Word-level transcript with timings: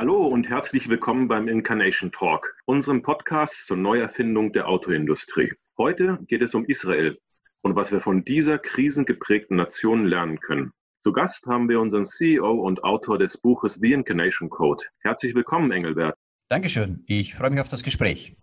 Hallo 0.00 0.26
und 0.26 0.48
herzlich 0.48 0.88
willkommen 0.88 1.28
beim 1.28 1.46
Incarnation 1.46 2.10
Talk, 2.10 2.56
unserem 2.64 3.02
Podcast 3.02 3.66
zur 3.66 3.76
Neuerfindung 3.76 4.50
der 4.50 4.66
Autoindustrie. 4.66 5.52
Heute 5.76 6.18
geht 6.26 6.40
es 6.40 6.54
um 6.54 6.64
Israel 6.64 7.18
und 7.60 7.76
was 7.76 7.92
wir 7.92 8.00
von 8.00 8.24
dieser 8.24 8.58
krisengeprägten 8.58 9.58
Nation 9.58 10.06
lernen 10.06 10.40
können. 10.40 10.72
Zu 11.02 11.12
Gast 11.12 11.46
haben 11.48 11.68
wir 11.68 11.82
unseren 11.82 12.06
CEO 12.06 12.50
und 12.50 12.82
Autor 12.82 13.18
des 13.18 13.36
Buches 13.36 13.74
The 13.74 13.92
Incarnation 13.92 14.48
Code. 14.48 14.86
Herzlich 15.00 15.34
willkommen, 15.34 15.70
Engelbert. 15.70 16.16
Dankeschön. 16.48 17.04
Ich 17.06 17.34
freue 17.34 17.50
mich 17.50 17.60
auf 17.60 17.68
das 17.68 17.82
Gespräch. 17.82 18.34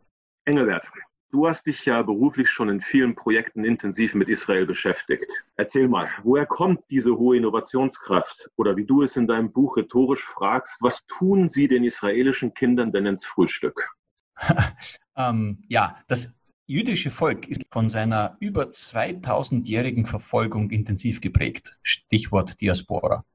Engelbert, 0.45 0.87
Du 1.29 1.45
hast 1.45 1.65
dich 1.67 1.83
ja 1.83 2.01
beruflich 2.03 2.49
schon 2.49 2.69
in 2.69 2.79
vielen 2.79 3.13
Projekten 3.13 3.65
intensiv 3.65 4.15
mit 4.15 4.29
Israel 4.29 4.65
beschäftigt. 4.65 5.25
Erzähl 5.57 5.89
mal, 5.89 6.09
woher 6.23 6.45
kommt 6.45 6.79
diese 6.89 7.17
hohe 7.17 7.35
Innovationskraft? 7.35 8.49
Oder 8.55 8.77
wie 8.77 8.85
du 8.85 9.03
es 9.03 9.17
in 9.17 9.27
deinem 9.27 9.51
Buch 9.51 9.75
rhetorisch 9.75 10.23
fragst, 10.23 10.77
was 10.79 11.05
tun 11.05 11.49
sie 11.49 11.67
den 11.67 11.83
israelischen 11.83 12.53
Kindern 12.53 12.93
denn 12.93 13.05
ins 13.05 13.25
Frühstück? 13.25 13.89
ähm, 15.17 15.61
ja, 15.67 15.97
das 16.07 16.37
jüdische 16.65 17.11
Volk 17.11 17.45
ist 17.49 17.63
von 17.71 17.89
seiner 17.89 18.31
über 18.39 18.63
2000-jährigen 18.63 20.05
Verfolgung 20.05 20.69
intensiv 20.69 21.19
geprägt. 21.19 21.77
Stichwort 21.81 22.61
Diaspora. 22.61 23.25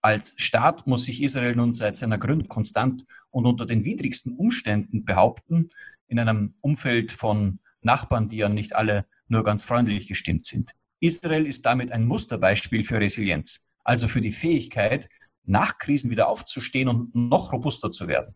Als 0.00 0.34
Staat 0.36 0.86
muss 0.86 1.04
sich 1.04 1.22
Israel 1.22 1.56
nun 1.56 1.72
seit 1.72 1.96
seiner 1.96 2.18
Gründung 2.18 2.48
konstant 2.48 3.04
und 3.30 3.46
unter 3.46 3.66
den 3.66 3.84
widrigsten 3.84 4.36
Umständen 4.36 5.04
behaupten, 5.04 5.70
in 6.06 6.18
einem 6.18 6.54
Umfeld 6.60 7.12
von 7.12 7.58
Nachbarn, 7.80 8.28
die 8.28 8.38
ja 8.38 8.48
nicht 8.48 8.76
alle 8.76 9.06
nur 9.26 9.44
ganz 9.44 9.64
freundlich 9.64 10.06
gestimmt 10.06 10.44
sind. 10.44 10.72
Israel 11.00 11.46
ist 11.46 11.66
damit 11.66 11.92
ein 11.92 12.06
Musterbeispiel 12.06 12.84
für 12.84 13.00
Resilienz, 13.00 13.60
also 13.84 14.08
für 14.08 14.20
die 14.20 14.32
Fähigkeit, 14.32 15.08
nach 15.44 15.78
Krisen 15.78 16.10
wieder 16.10 16.28
aufzustehen 16.28 16.88
und 16.88 17.14
noch 17.14 17.52
robuster 17.52 17.90
zu 17.90 18.08
werden. 18.08 18.34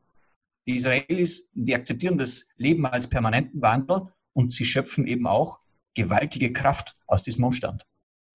Die 0.67 0.77
Israelis, 0.77 1.49
die 1.53 1.75
akzeptieren 1.75 2.19
das 2.19 2.49
Leben 2.57 2.87
als 2.87 3.09
permanenten 3.09 3.61
Wandel 3.61 4.13
und 4.33 4.53
sie 4.53 4.65
schöpfen 4.65 5.07
eben 5.07 5.27
auch 5.27 5.59
gewaltige 5.95 6.53
Kraft 6.53 6.97
aus 7.07 7.23
diesem 7.23 7.45
Umstand. 7.45 7.85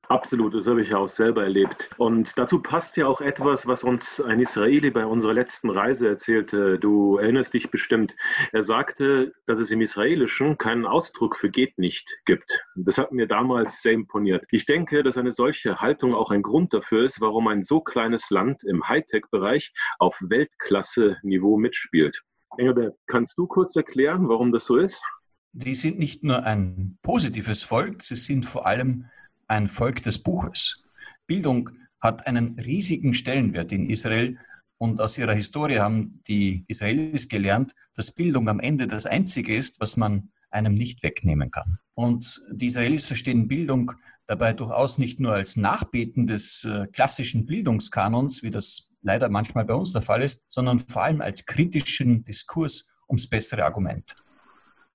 Absolut, 0.09 0.53
das 0.53 0.66
habe 0.67 0.81
ich 0.81 0.89
ja 0.89 0.97
auch 0.97 1.09
selber 1.09 1.44
erlebt. 1.44 1.89
Und 1.97 2.38
dazu 2.38 2.61
passt 2.61 2.95
ja 2.95 3.08
auch 3.08 3.19
etwas, 3.19 3.67
was 3.67 3.83
uns 3.83 4.22
ein 4.22 4.39
Israeli 4.39 4.89
bei 4.89 5.05
unserer 5.05 5.33
letzten 5.33 5.69
Reise 5.69 6.08
erzählte. 6.08 6.80
Du 6.80 7.17
erinnerst 7.17 7.53
dich 7.53 7.69
bestimmt. 7.72 8.16
Er 8.53 8.64
sagte, 8.64 9.33
dass 9.47 9.59
es 9.59 9.69
im 9.69 9.81
Israelischen 9.81 10.58
keinen 10.58 10.86
Ausdruck 10.86 11.36
für 11.36 11.49
geht 11.49 11.77
nicht 11.77 12.19
gibt. 12.25 12.64
Das 12.75 12.97
hat 12.97 13.11
mir 13.11 13.27
damals 13.27 13.81
sehr 13.81 13.91
imponiert. 13.91 14.45
Ich 14.49 14.66
denke, 14.66 15.03
dass 15.03 15.17
eine 15.17 15.33
solche 15.33 15.81
Haltung 15.81 16.16
auch 16.16 16.31
ein 16.31 16.42
Grund 16.42 16.73
dafür 16.73 17.03
ist, 17.03 17.19
warum 17.19 17.49
ein 17.49 17.66
so 17.66 17.81
kleines 17.81 18.30
Land 18.30 18.64
im 18.64 18.88
Hightech-Bereich 18.88 19.73
auf 19.99 20.17
Weltklasse-Niveau 20.21 21.58
mitspielt. 21.58 22.23
Engelbert, 22.58 22.95
kannst 23.08 23.38
du 23.38 23.45
kurz 23.45 23.75
erklären, 23.75 24.30
warum 24.30 24.53
das 24.53 24.66
so 24.66 24.77
ist? 24.77 25.03
Die 25.52 25.73
sind 25.73 25.99
nicht 25.99 26.23
nur 26.23 26.44
ein 26.44 26.97
positives 27.02 27.64
Volk, 27.64 28.03
sie 28.03 28.16
sind 28.16 28.45
vor 28.45 28.66
allem 28.66 29.05
ein 29.47 29.69
Volk 29.69 30.01
des 30.03 30.19
Buches. 30.19 30.83
Bildung 31.25 31.69
hat 31.99 32.27
einen 32.27 32.59
riesigen 32.59 33.13
Stellenwert 33.13 33.71
in 33.71 33.89
Israel 33.89 34.37
und 34.77 35.01
aus 35.01 35.17
ihrer 35.17 35.33
Historie 35.33 35.79
haben 35.79 36.21
die 36.27 36.63
Israelis 36.67 37.27
gelernt, 37.27 37.73
dass 37.95 38.11
Bildung 38.11 38.47
am 38.49 38.59
Ende 38.59 38.87
das 38.87 39.05
Einzige 39.05 39.55
ist, 39.55 39.79
was 39.79 39.97
man 39.97 40.29
einem 40.51 40.75
nicht 40.75 41.03
wegnehmen 41.03 41.51
kann. 41.51 41.79
Und 41.93 42.41
die 42.51 42.67
Israelis 42.67 43.05
verstehen 43.05 43.47
Bildung 43.47 43.91
dabei 44.27 44.53
durchaus 44.53 44.97
nicht 44.97 45.19
nur 45.19 45.33
als 45.33 45.55
Nachbeten 45.55 46.27
des 46.27 46.63
äh, 46.63 46.87
klassischen 46.87 47.45
Bildungskanons, 47.45 48.43
wie 48.43 48.51
das 48.51 48.89
leider 49.01 49.29
manchmal 49.29 49.65
bei 49.65 49.73
uns 49.73 49.93
der 49.93 50.01
Fall 50.01 50.21
ist, 50.21 50.43
sondern 50.47 50.79
vor 50.79 51.03
allem 51.03 51.21
als 51.21 51.45
kritischen 51.45 52.23
Diskurs 52.23 52.87
ums 53.07 53.27
bessere 53.27 53.63
Argument. 53.63 54.13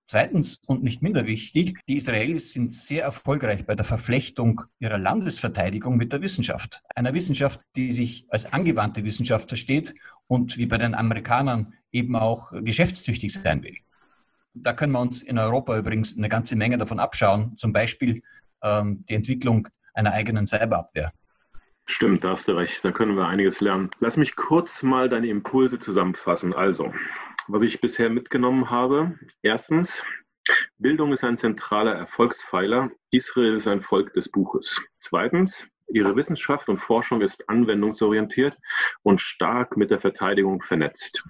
Zweitens 0.04 0.60
und 0.66 0.82
nicht 0.82 1.00
minder 1.00 1.26
wichtig, 1.26 1.78
die 1.88 1.96
Israelis 1.96 2.52
sind 2.52 2.72
sehr 2.72 3.04
erfolgreich 3.04 3.64
bei 3.66 3.74
der 3.74 3.84
Verflechtung 3.84 4.62
ihrer 4.80 4.98
Landesverteidigung 4.98 5.96
mit 5.96 6.12
der 6.12 6.20
Wissenschaft. 6.22 6.82
Einer 6.94 7.14
Wissenschaft, 7.14 7.60
die 7.76 7.90
sich 7.90 8.26
als 8.28 8.52
angewandte 8.52 9.04
Wissenschaft 9.04 9.48
versteht 9.48 9.94
und 10.26 10.58
wie 10.58 10.66
bei 10.66 10.78
den 10.78 10.94
Amerikanern 10.94 11.74
eben 11.92 12.16
auch 12.16 12.52
geschäftstüchtig 12.52 13.32
sein 13.32 13.62
will. 13.62 13.76
Da 14.54 14.72
können 14.72 14.92
wir 14.92 15.00
uns 15.00 15.22
in 15.22 15.38
Europa 15.38 15.78
übrigens 15.78 16.16
eine 16.16 16.28
ganze 16.28 16.56
Menge 16.56 16.78
davon 16.78 16.98
abschauen, 16.98 17.56
zum 17.56 17.72
Beispiel 17.72 18.22
ähm, 18.62 19.02
die 19.08 19.14
Entwicklung 19.14 19.68
einer 19.94 20.12
eigenen 20.12 20.46
Cyberabwehr. 20.46 21.12
Stimmt, 21.86 22.22
da 22.22 22.30
hast 22.30 22.48
du 22.48 22.52
recht, 22.52 22.84
da 22.84 22.92
können 22.92 23.16
wir 23.16 23.26
einiges 23.26 23.60
lernen. 23.60 23.90
Lass 24.00 24.16
mich 24.16 24.36
kurz 24.36 24.82
mal 24.82 25.08
deine 25.08 25.26
Impulse 25.26 25.78
zusammenfassen. 25.78 26.54
Also, 26.54 26.92
was 27.48 27.62
ich 27.62 27.80
bisher 27.80 28.10
mitgenommen 28.10 28.70
habe. 28.70 29.18
Erstens, 29.42 30.04
Bildung 30.78 31.12
ist 31.12 31.24
ein 31.24 31.36
zentraler 31.36 31.94
Erfolgspfeiler. 31.94 32.90
Israel 33.10 33.56
ist 33.56 33.68
ein 33.68 33.82
Volk 33.82 34.12
des 34.14 34.30
Buches. 34.30 34.84
Zweitens, 34.98 35.68
ihre 35.88 36.16
Wissenschaft 36.16 36.68
und 36.68 36.78
Forschung 36.78 37.20
ist 37.20 37.48
anwendungsorientiert 37.48 38.56
und 39.02 39.20
stark 39.20 39.76
mit 39.76 39.90
der 39.90 40.00
Verteidigung 40.00 40.62
vernetzt. 40.62 41.24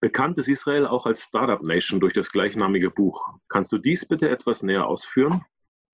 Bekannt 0.00 0.38
ist 0.38 0.48
Israel 0.48 0.86
auch 0.86 1.06
als 1.06 1.22
Startup 1.22 1.62
Nation 1.62 2.00
durch 2.00 2.12
das 2.12 2.30
gleichnamige 2.30 2.90
Buch. 2.90 3.26
Kannst 3.48 3.72
du 3.72 3.78
dies 3.78 4.06
bitte 4.06 4.28
etwas 4.28 4.62
näher 4.62 4.86
ausführen? 4.86 5.44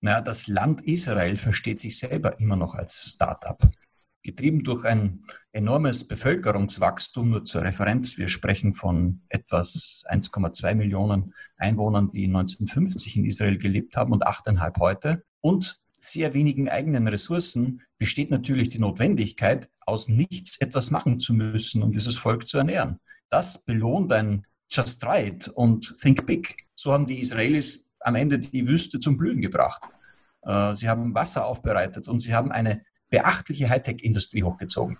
Na, 0.01 0.21
das 0.21 0.47
Land 0.47 0.81
Israel 0.81 1.37
versteht 1.37 1.79
sich 1.79 1.97
selber 1.97 2.39
immer 2.39 2.57
noch 2.57 2.75
als 2.75 3.13
Startup 3.13 3.57
getrieben 4.25 4.63
durch 4.63 4.83
ein 4.83 5.23
enormes 5.53 6.05
Bevölkerungswachstum. 6.05 7.29
Nur 7.29 7.43
zur 7.43 7.61
Referenz, 7.61 8.17
wir 8.17 8.27
sprechen 8.27 8.73
von 8.73 9.21
etwas 9.29 10.03
1,2 10.09 10.75
Millionen 10.75 11.33
Einwohnern, 11.57 12.11
die 12.11 12.25
1950 12.25 13.17
in 13.17 13.25
Israel 13.25 13.57
gelebt 13.57 13.95
haben 13.95 14.11
und 14.11 14.27
8,5 14.27 14.79
heute. 14.79 15.23
Und 15.39 15.79
sehr 15.97 16.33
wenigen 16.33 16.67
eigenen 16.69 17.07
Ressourcen 17.07 17.81
besteht 17.97 18.31
natürlich 18.31 18.69
die 18.69 18.79
Notwendigkeit, 18.79 19.69
aus 19.85 20.09
nichts 20.09 20.59
etwas 20.59 20.91
machen 20.91 21.19
zu 21.19 21.33
müssen, 21.33 21.83
um 21.83 21.91
dieses 21.91 22.17
Volk 22.17 22.47
zu 22.47 22.57
ernähren. 22.57 22.99
Das 23.29 23.59
belohnt 23.59 24.11
ein 24.11 24.45
Just 24.69 25.03
it 25.03 25.47
und 25.49 25.93
Think 26.01 26.25
Big. 26.25 26.65
So 26.73 26.91
haben 26.91 27.05
die 27.05 27.21
Israelis 27.21 27.85
am 27.99 28.15
Ende 28.15 28.39
die 28.39 28.67
Wüste 28.67 28.99
zum 28.99 29.17
Blühen 29.17 29.41
gebracht. 29.41 29.83
Äh, 30.41 30.75
sie 30.75 30.89
haben 30.89 31.13
Wasser 31.13 31.45
aufbereitet 31.45 32.07
und 32.07 32.19
sie 32.19 32.33
haben 32.33 32.51
eine 32.51 32.83
beachtliche 33.09 33.69
Hightech-Industrie 33.69 34.43
hochgezogen, 34.43 34.97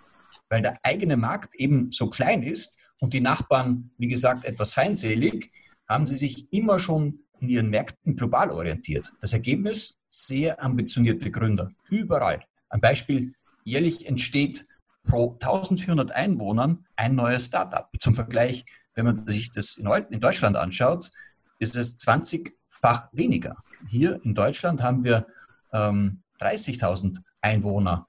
weil 0.48 0.62
der 0.62 0.78
eigene 0.82 1.16
Markt 1.16 1.54
eben 1.54 1.90
so 1.92 2.08
klein 2.08 2.42
ist 2.42 2.78
und 3.00 3.14
die 3.14 3.20
Nachbarn, 3.20 3.90
wie 3.98 4.08
gesagt, 4.08 4.44
etwas 4.44 4.74
feindselig, 4.74 5.52
haben 5.88 6.06
sie 6.06 6.16
sich 6.16 6.52
immer 6.52 6.78
schon 6.78 7.20
in 7.40 7.48
ihren 7.48 7.70
Märkten 7.70 8.16
global 8.16 8.50
orientiert. 8.50 9.12
Das 9.20 9.32
Ergebnis, 9.32 9.98
sehr 10.08 10.62
ambitionierte 10.62 11.30
Gründer, 11.30 11.70
überall. 11.90 12.42
Ein 12.70 12.80
Beispiel, 12.80 13.34
jährlich 13.64 14.06
entsteht 14.06 14.66
pro 15.04 15.32
1400 15.34 16.12
Einwohnern 16.12 16.86
ein 16.96 17.14
neues 17.14 17.46
Startup. 17.46 17.88
Zum 17.98 18.14
Vergleich, 18.14 18.64
wenn 18.94 19.04
man 19.04 19.16
sich 19.16 19.50
das 19.52 19.76
in 19.76 20.20
Deutschland 20.20 20.56
anschaut, 20.56 21.10
ist 21.58 21.76
es 21.76 21.98
20-fach 22.00 23.08
weniger. 23.12 23.56
Hier 23.88 24.20
in 24.24 24.34
Deutschland 24.34 24.82
haben 24.82 25.04
wir 25.04 25.26
ähm, 25.72 26.22
30.000 26.40 27.18
Einwohner 27.46 28.06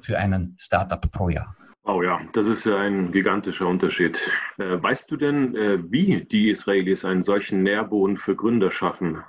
für 0.00 0.18
einen 0.18 0.56
Startup 0.58 1.00
pro 1.10 1.28
Jahr. 1.28 1.56
Oh 1.84 2.02
ja, 2.02 2.20
das 2.34 2.46
ist 2.46 2.66
ja 2.66 2.76
ein 2.76 3.10
gigantischer 3.10 3.66
Unterschied. 3.66 4.20
Äh, 4.58 4.82
weißt 4.82 5.10
du 5.10 5.16
denn, 5.16 5.56
äh, 5.56 5.78
wie 5.90 6.24
die 6.24 6.50
Israelis 6.50 7.04
einen 7.04 7.22
solchen 7.22 7.62
Nährboden 7.62 8.16
für 8.16 8.36
Gründer 8.36 8.70
schaffen? 8.70 9.22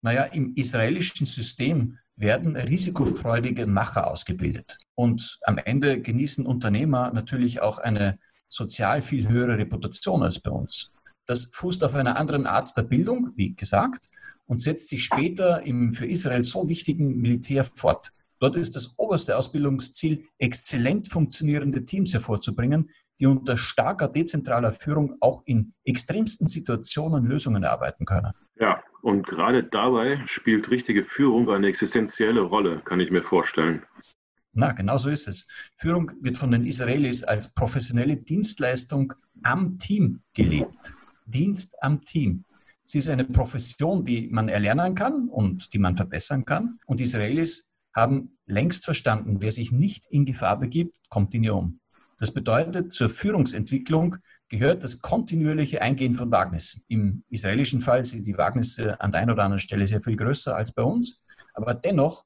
Naja, 0.00 0.24
im 0.24 0.54
israelischen 0.54 1.26
System 1.26 1.98
werden 2.16 2.56
risikofreudige 2.56 3.66
Macher 3.66 4.08
ausgebildet. 4.08 4.78
Und 4.94 5.38
am 5.42 5.58
Ende 5.58 6.00
genießen 6.00 6.46
Unternehmer 6.46 7.12
natürlich 7.12 7.60
auch 7.60 7.78
eine 7.78 8.18
sozial 8.48 9.02
viel 9.02 9.28
höhere 9.28 9.58
Reputation 9.58 10.22
als 10.22 10.38
bei 10.38 10.50
uns. 10.50 10.92
Das 11.26 11.50
fußt 11.52 11.82
auf 11.84 11.94
einer 11.94 12.16
anderen 12.18 12.46
Art 12.46 12.70
der 12.76 12.82
Bildung, 12.82 13.32
wie 13.34 13.54
gesagt, 13.54 14.08
und 14.46 14.60
setzt 14.60 14.88
sich 14.88 15.04
später 15.04 15.62
im 15.66 15.92
für 15.92 16.06
Israel 16.06 16.42
so 16.42 16.68
wichtigen 16.68 17.16
Militär 17.20 17.64
fort. 17.64 18.12
Dort 18.44 18.56
ist 18.56 18.76
das 18.76 18.92
oberste 18.98 19.38
Ausbildungsziel, 19.38 20.26
exzellent 20.36 21.10
funktionierende 21.10 21.82
Teams 21.86 22.12
hervorzubringen, 22.12 22.90
die 23.18 23.24
unter 23.24 23.56
starker 23.56 24.06
dezentraler 24.06 24.70
Führung 24.70 25.16
auch 25.20 25.40
in 25.46 25.72
extremsten 25.82 26.46
Situationen 26.46 27.24
Lösungen 27.24 27.62
erarbeiten 27.62 28.04
können. 28.04 28.34
Ja, 28.60 28.82
und 29.00 29.26
gerade 29.26 29.64
dabei 29.64 30.22
spielt 30.26 30.68
richtige 30.70 31.04
Führung 31.04 31.48
eine 31.48 31.68
existenzielle 31.68 32.42
Rolle, 32.42 32.82
kann 32.84 33.00
ich 33.00 33.10
mir 33.10 33.22
vorstellen. 33.22 33.82
Na, 34.52 34.72
genau 34.72 34.98
so 34.98 35.08
ist 35.08 35.26
es. 35.26 35.46
Führung 35.76 36.12
wird 36.20 36.36
von 36.36 36.50
den 36.50 36.66
Israelis 36.66 37.24
als 37.24 37.48
professionelle 37.48 38.18
Dienstleistung 38.18 39.14
am 39.42 39.78
Team 39.78 40.20
gelebt. 40.34 40.94
Dienst 41.24 41.82
am 41.82 42.02
Team. 42.02 42.44
Sie 42.82 42.98
ist 42.98 43.08
eine 43.08 43.24
Profession, 43.24 44.04
die 44.04 44.28
man 44.30 44.50
erlernen 44.50 44.94
kann 44.94 45.30
und 45.30 45.72
die 45.72 45.78
man 45.78 45.96
verbessern 45.96 46.44
kann. 46.44 46.78
Und 46.84 47.00
Israelis 47.00 47.70
haben 47.94 48.33
längst 48.46 48.84
verstanden, 48.84 49.40
wer 49.40 49.52
sich 49.52 49.72
nicht 49.72 50.06
in 50.10 50.24
Gefahr 50.24 50.58
begibt, 50.58 50.96
kommt 51.08 51.34
in 51.34 51.44
ihr 51.44 51.54
um. 51.54 51.80
Das 52.18 52.32
bedeutet, 52.32 52.92
zur 52.92 53.10
Führungsentwicklung 53.10 54.16
gehört 54.48 54.84
das 54.84 55.00
kontinuierliche 55.00 55.82
Eingehen 55.82 56.14
von 56.14 56.30
Wagnissen. 56.30 56.84
Im 56.88 57.24
israelischen 57.28 57.80
Fall 57.80 58.04
sind 58.04 58.26
die 58.26 58.38
Wagnisse 58.38 59.00
an 59.00 59.12
der 59.12 59.22
einen 59.22 59.30
oder 59.32 59.44
anderen 59.44 59.60
Stelle 59.60 59.86
sehr 59.86 60.00
viel 60.00 60.16
größer 60.16 60.54
als 60.54 60.72
bei 60.72 60.82
uns, 60.82 61.22
aber 61.54 61.74
dennoch 61.74 62.24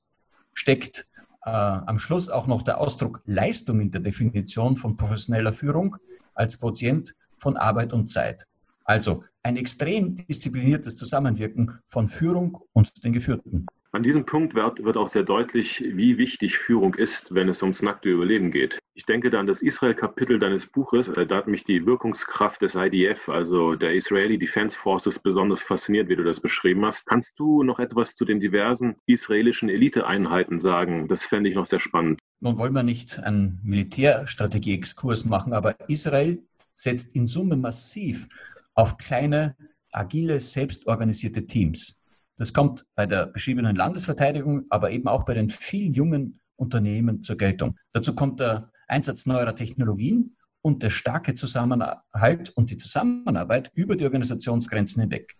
steckt 0.52 1.08
äh, 1.44 1.50
am 1.50 1.98
Schluss 1.98 2.28
auch 2.28 2.46
noch 2.46 2.62
der 2.62 2.78
Ausdruck 2.78 3.22
Leistung 3.24 3.80
in 3.80 3.90
der 3.90 4.00
Definition 4.00 4.76
von 4.76 4.96
professioneller 4.96 5.52
Führung 5.52 5.96
als 6.34 6.58
Quotient 6.58 7.14
von 7.38 7.56
Arbeit 7.56 7.92
und 7.92 8.06
Zeit. 8.06 8.44
Also 8.84 9.24
ein 9.42 9.56
extrem 9.56 10.16
diszipliniertes 10.16 10.96
Zusammenwirken 10.96 11.78
von 11.86 12.08
Führung 12.08 12.58
und 12.72 13.04
den 13.04 13.12
Geführten. 13.12 13.66
An 13.90 14.02
diesem 14.02 14.26
Punkt 14.26 14.54
wird, 14.54 14.84
wird, 14.84 14.98
auch 14.98 15.08
sehr 15.08 15.22
deutlich, 15.22 15.82
wie 15.82 16.18
wichtig 16.18 16.58
Führung 16.58 16.94
ist, 16.94 17.34
wenn 17.34 17.48
es 17.48 17.62
ums 17.62 17.80
nackte 17.80 18.10
Überleben 18.10 18.50
geht. 18.50 18.78
Ich 18.92 19.06
denke 19.06 19.30
da 19.30 19.40
an 19.40 19.46
das 19.46 19.62
Israel-Kapitel 19.62 20.38
deines 20.38 20.66
Buches. 20.66 21.08
Äh, 21.08 21.26
da 21.26 21.36
hat 21.36 21.48
mich 21.48 21.64
die 21.64 21.86
Wirkungskraft 21.86 22.60
des 22.60 22.74
IDF, 22.74 23.30
also 23.30 23.76
der 23.76 23.94
Israeli 23.94 24.38
Defense 24.38 24.76
Forces, 24.76 25.18
besonders 25.18 25.62
fasziniert, 25.62 26.10
wie 26.10 26.16
du 26.16 26.22
das 26.22 26.38
beschrieben 26.38 26.84
hast. 26.84 27.06
Kannst 27.06 27.38
du 27.38 27.62
noch 27.62 27.78
etwas 27.78 28.14
zu 28.14 28.26
den 28.26 28.40
diversen 28.40 28.96
israelischen 29.06 29.70
Eliteeinheiten 29.70 30.60
sagen? 30.60 31.08
Das 31.08 31.24
fände 31.24 31.48
ich 31.48 31.56
noch 31.56 31.66
sehr 31.66 31.80
spannend. 31.80 32.20
Nun 32.40 32.58
wollen 32.58 32.74
wir 32.74 32.82
nicht 32.82 33.18
einen 33.20 33.58
Militärstrategie-Exkurs 33.64 35.24
machen, 35.24 35.54
aber 35.54 35.76
Israel 35.88 36.42
setzt 36.74 37.16
in 37.16 37.26
Summe 37.26 37.56
massiv 37.56 38.28
auf 38.74 38.98
kleine, 38.98 39.56
agile, 39.92 40.38
selbstorganisierte 40.40 41.46
Teams. 41.46 41.97
Das 42.38 42.52
kommt 42.52 42.86
bei 42.94 43.04
der 43.04 43.26
beschriebenen 43.26 43.74
Landesverteidigung, 43.74 44.66
aber 44.70 44.92
eben 44.92 45.08
auch 45.08 45.24
bei 45.24 45.34
den 45.34 45.50
vielen 45.50 45.92
jungen 45.92 46.40
Unternehmen 46.56 47.20
zur 47.20 47.36
Geltung. 47.36 47.76
Dazu 47.92 48.14
kommt 48.14 48.38
der 48.40 48.70
Einsatz 48.86 49.26
neuerer 49.26 49.56
Technologien 49.56 50.36
und 50.62 50.82
der 50.82 50.90
starke 50.90 51.34
Zusammenhalt 51.34 52.50
und 52.50 52.70
die 52.70 52.76
Zusammenarbeit 52.76 53.72
über 53.74 53.96
die 53.96 54.04
Organisationsgrenzen 54.04 55.02
hinweg. 55.02 55.36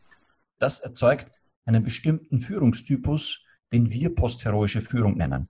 Das 0.59 0.81
erzeugt 0.81 1.31
einen 1.65 1.85
bestimmten 1.85 2.41
Führungstypus, 2.41 3.45
den 3.73 3.93
wir 3.93 4.15
postheroische 4.15 4.83
Führung 4.83 5.17
nennen. 5.17 5.49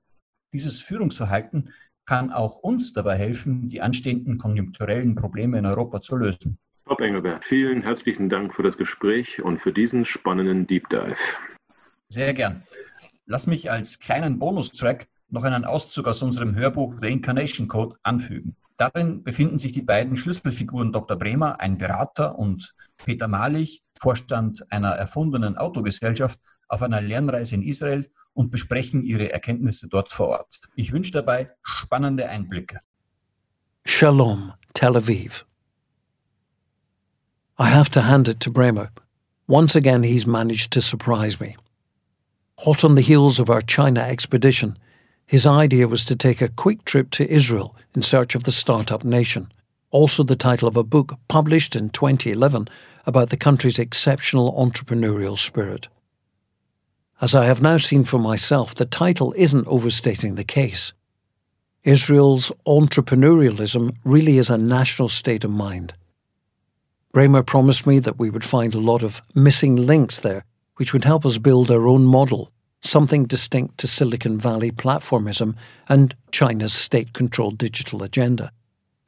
Dieses 0.52 0.82
Führungsverhalten 0.82 1.70
kann 2.04 2.30
auch 2.30 2.58
uns 2.58 2.92
dabei 2.92 3.16
helfen, 3.16 3.68
die 3.68 3.80
anstehenden 3.80 4.38
konjunkturellen 4.38 5.14
Probleme 5.14 5.58
in 5.58 5.66
Europa 5.66 6.00
zu 6.00 6.16
lösen. 6.16 6.58
Bob 6.88 7.02
Engelbert, 7.02 7.44
vielen 7.44 7.82
herzlichen 7.82 8.30
Dank 8.30 8.54
für 8.54 8.62
das 8.62 8.78
Gespräch 8.78 9.42
und 9.42 9.60
für 9.60 9.74
diesen 9.74 10.06
spannenden 10.06 10.66
Deep 10.66 10.88
Dive. 10.88 11.18
Sehr 12.08 12.32
gern. 12.32 12.62
Lass 13.26 13.46
mich 13.46 13.70
als 13.70 13.98
kleinen 13.98 14.38
Bonustrack 14.38 15.06
noch 15.28 15.44
einen 15.44 15.66
Auszug 15.66 16.08
aus 16.08 16.22
unserem 16.22 16.54
Hörbuch 16.54 16.94
The 16.98 17.12
Incarnation 17.12 17.68
Code 17.68 17.96
anfügen. 18.02 18.56
Darin 18.78 19.22
befinden 19.22 19.58
sich 19.58 19.72
die 19.72 19.82
beiden 19.82 20.16
Schlüsselfiguren 20.16 20.90
Dr. 20.90 21.18
Bremer, 21.18 21.60
ein 21.60 21.76
Berater, 21.76 22.38
und 22.38 22.74
Peter 22.96 23.28
Malich, 23.28 23.82
Vorstand 23.98 24.64
einer 24.72 24.92
erfundenen 24.92 25.58
Autogesellschaft, 25.58 26.40
auf 26.68 26.82
einer 26.82 27.02
Lernreise 27.02 27.54
in 27.56 27.62
Israel 27.62 28.10
und 28.32 28.50
besprechen 28.50 29.02
ihre 29.02 29.30
Erkenntnisse 29.30 29.88
dort 29.88 30.10
vor 30.10 30.28
Ort. 30.28 30.60
Ich 30.74 30.92
wünsche 30.92 31.12
dabei 31.12 31.50
spannende 31.62 32.30
Einblicke. 32.30 32.80
Shalom, 33.84 34.54
Tel 34.72 34.96
Aviv. 34.96 35.47
I 37.60 37.70
have 37.70 37.90
to 37.90 38.02
hand 38.02 38.28
it 38.28 38.38
to 38.40 38.50
Bremer. 38.50 38.90
Once 39.48 39.74
again, 39.74 40.04
he's 40.04 40.28
managed 40.28 40.72
to 40.72 40.80
surprise 40.80 41.40
me. 41.40 41.56
Hot 42.58 42.84
on 42.84 42.94
the 42.94 43.00
heels 43.00 43.40
of 43.40 43.50
our 43.50 43.60
China 43.60 44.00
expedition, 44.00 44.78
his 45.26 45.44
idea 45.44 45.88
was 45.88 46.04
to 46.04 46.14
take 46.14 46.40
a 46.40 46.48
quick 46.48 46.84
trip 46.84 47.10
to 47.10 47.28
Israel 47.28 47.74
in 47.96 48.02
search 48.02 48.36
of 48.36 48.44
the 48.44 48.52
startup 48.52 49.02
nation. 49.02 49.50
Also, 49.90 50.22
the 50.22 50.36
title 50.36 50.68
of 50.68 50.76
a 50.76 50.84
book 50.84 51.16
published 51.26 51.74
in 51.74 51.90
2011 51.90 52.68
about 53.06 53.30
the 53.30 53.36
country's 53.36 53.80
exceptional 53.80 54.52
entrepreneurial 54.52 55.36
spirit. 55.36 55.88
As 57.20 57.34
I 57.34 57.46
have 57.46 57.60
now 57.60 57.78
seen 57.78 58.04
for 58.04 58.20
myself, 58.20 58.76
the 58.76 58.86
title 58.86 59.34
isn't 59.36 59.66
overstating 59.66 60.36
the 60.36 60.44
case. 60.44 60.92
Israel's 61.82 62.52
entrepreneurialism 62.68 63.96
really 64.04 64.38
is 64.38 64.48
a 64.48 64.58
national 64.58 65.08
state 65.08 65.42
of 65.42 65.50
mind. 65.50 65.92
Bremer 67.12 67.42
promised 67.42 67.86
me 67.86 67.98
that 68.00 68.18
we 68.18 68.30
would 68.30 68.44
find 68.44 68.74
a 68.74 68.80
lot 68.80 69.02
of 69.02 69.22
missing 69.34 69.76
links 69.76 70.20
there, 70.20 70.44
which 70.76 70.92
would 70.92 71.04
help 71.04 71.24
us 71.24 71.38
build 71.38 71.70
our 71.70 71.88
own 71.88 72.04
model, 72.04 72.52
something 72.80 73.24
distinct 73.24 73.78
to 73.78 73.86
Silicon 73.86 74.38
Valley 74.38 74.70
platformism 74.70 75.56
and 75.88 76.14
China's 76.30 76.72
state 76.72 77.12
controlled 77.14 77.58
digital 77.58 78.02
agenda. 78.02 78.52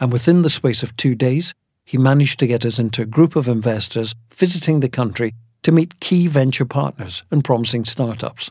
And 0.01 0.11
within 0.11 0.43
the 0.43 0.51
space 0.51 0.83
of 0.83 0.97
two 0.97 1.15
days, 1.15 1.55
he 1.85 1.99
managed 1.99 2.39
to 2.39 2.47
get 2.47 2.65
us 2.65 2.79
into 2.79 3.03
a 3.03 3.07
group 3.07 3.37
of 3.37 3.49
investors 3.49 4.15
visiting 4.33 4.81
the 4.81 4.89
country 4.89 5.35
to 5.63 5.73
meet 5.73 6.01
key 6.01 6.27
venture 6.27 6.65
partners 6.65 7.23
and 7.31 7.45
promising 7.45 7.85
startups. 7.85 8.51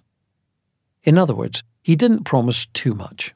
In 1.04 1.18
other 1.18 1.34
words, 1.34 1.63
he 1.81 1.95
didn't 1.95 2.25
promise 2.25 2.68
too 2.68 2.94
much. 2.94 3.34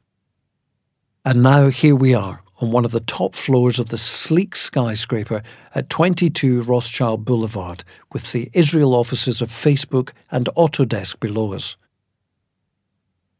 And 1.25 1.41
now 1.41 1.69
here 1.69 1.95
we 1.95 2.13
are, 2.13 2.42
on 2.63 2.71
one 2.71 2.85
of 2.85 2.91
the 2.91 3.01
top 3.01 3.35
floors 3.35 3.77
of 3.77 3.89
the 3.89 3.97
sleek 3.97 4.55
skyscraper 4.55 5.43
at 5.75 5.89
22 5.89 6.61
Rothschild 6.61 7.25
Boulevard, 7.25 7.83
with 8.13 8.31
the 8.31 8.49
Israel 8.53 8.95
offices 8.95 9.41
of 9.41 9.49
Facebook 9.49 10.11
and 10.31 10.47
Autodesk 10.55 11.19
below 11.19 11.51
us. 11.51 11.75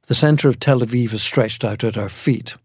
The 0.08 0.14
centre 0.14 0.50
of 0.50 0.60
Tel 0.60 0.82
Aviv 0.82 1.14
is 1.14 1.24
stretched 1.24 1.64
out 1.64 1.86
at 1.86 1.98
our 1.98 2.10
feet. 2.10 2.58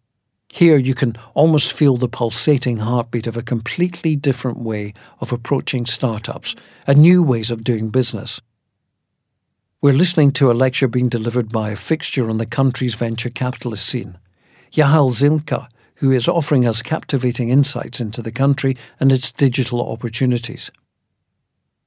Here 0.49 0.77
you 0.77 0.97
can 0.97 1.15
almost 1.35 1.73
feel 1.73 1.97
the 1.97 2.09
pulsating 2.09 2.79
heartbeat 2.79 3.29
of 3.29 3.37
a 3.37 3.43
completely 3.43 4.17
different 4.17 4.59
way 4.59 4.95
of 5.21 5.31
approaching 5.31 5.87
startups 5.87 6.57
and 6.89 6.99
new 6.99 7.23
ways 7.23 7.53
of 7.53 7.63
doing 7.63 7.91
business. 7.91 8.41
We're 9.81 9.93
listening 9.93 10.33
to 10.33 10.51
a 10.51 10.55
lecture 10.55 10.89
being 10.89 11.09
delivered 11.09 11.53
by 11.53 11.71
a 11.71 11.77
fixture 11.77 12.29
on 12.29 12.39
the 12.39 12.47
country's 12.47 12.95
venture 12.95 13.31
capitalist 13.31 13.87
scene. 13.87 14.19
Yahal 14.73 15.13
Zilka 15.13 15.69
who 15.99 16.11
is 16.11 16.29
offering 16.29 16.67
us 16.67 16.83
captivating 16.83 17.49
insights 17.49 18.01
into 18.01 18.23
the 18.23 18.33
country 18.33 18.77
and 19.01 19.13
its 19.13 19.33
digital 19.33 19.91
opportunities. 19.91 20.71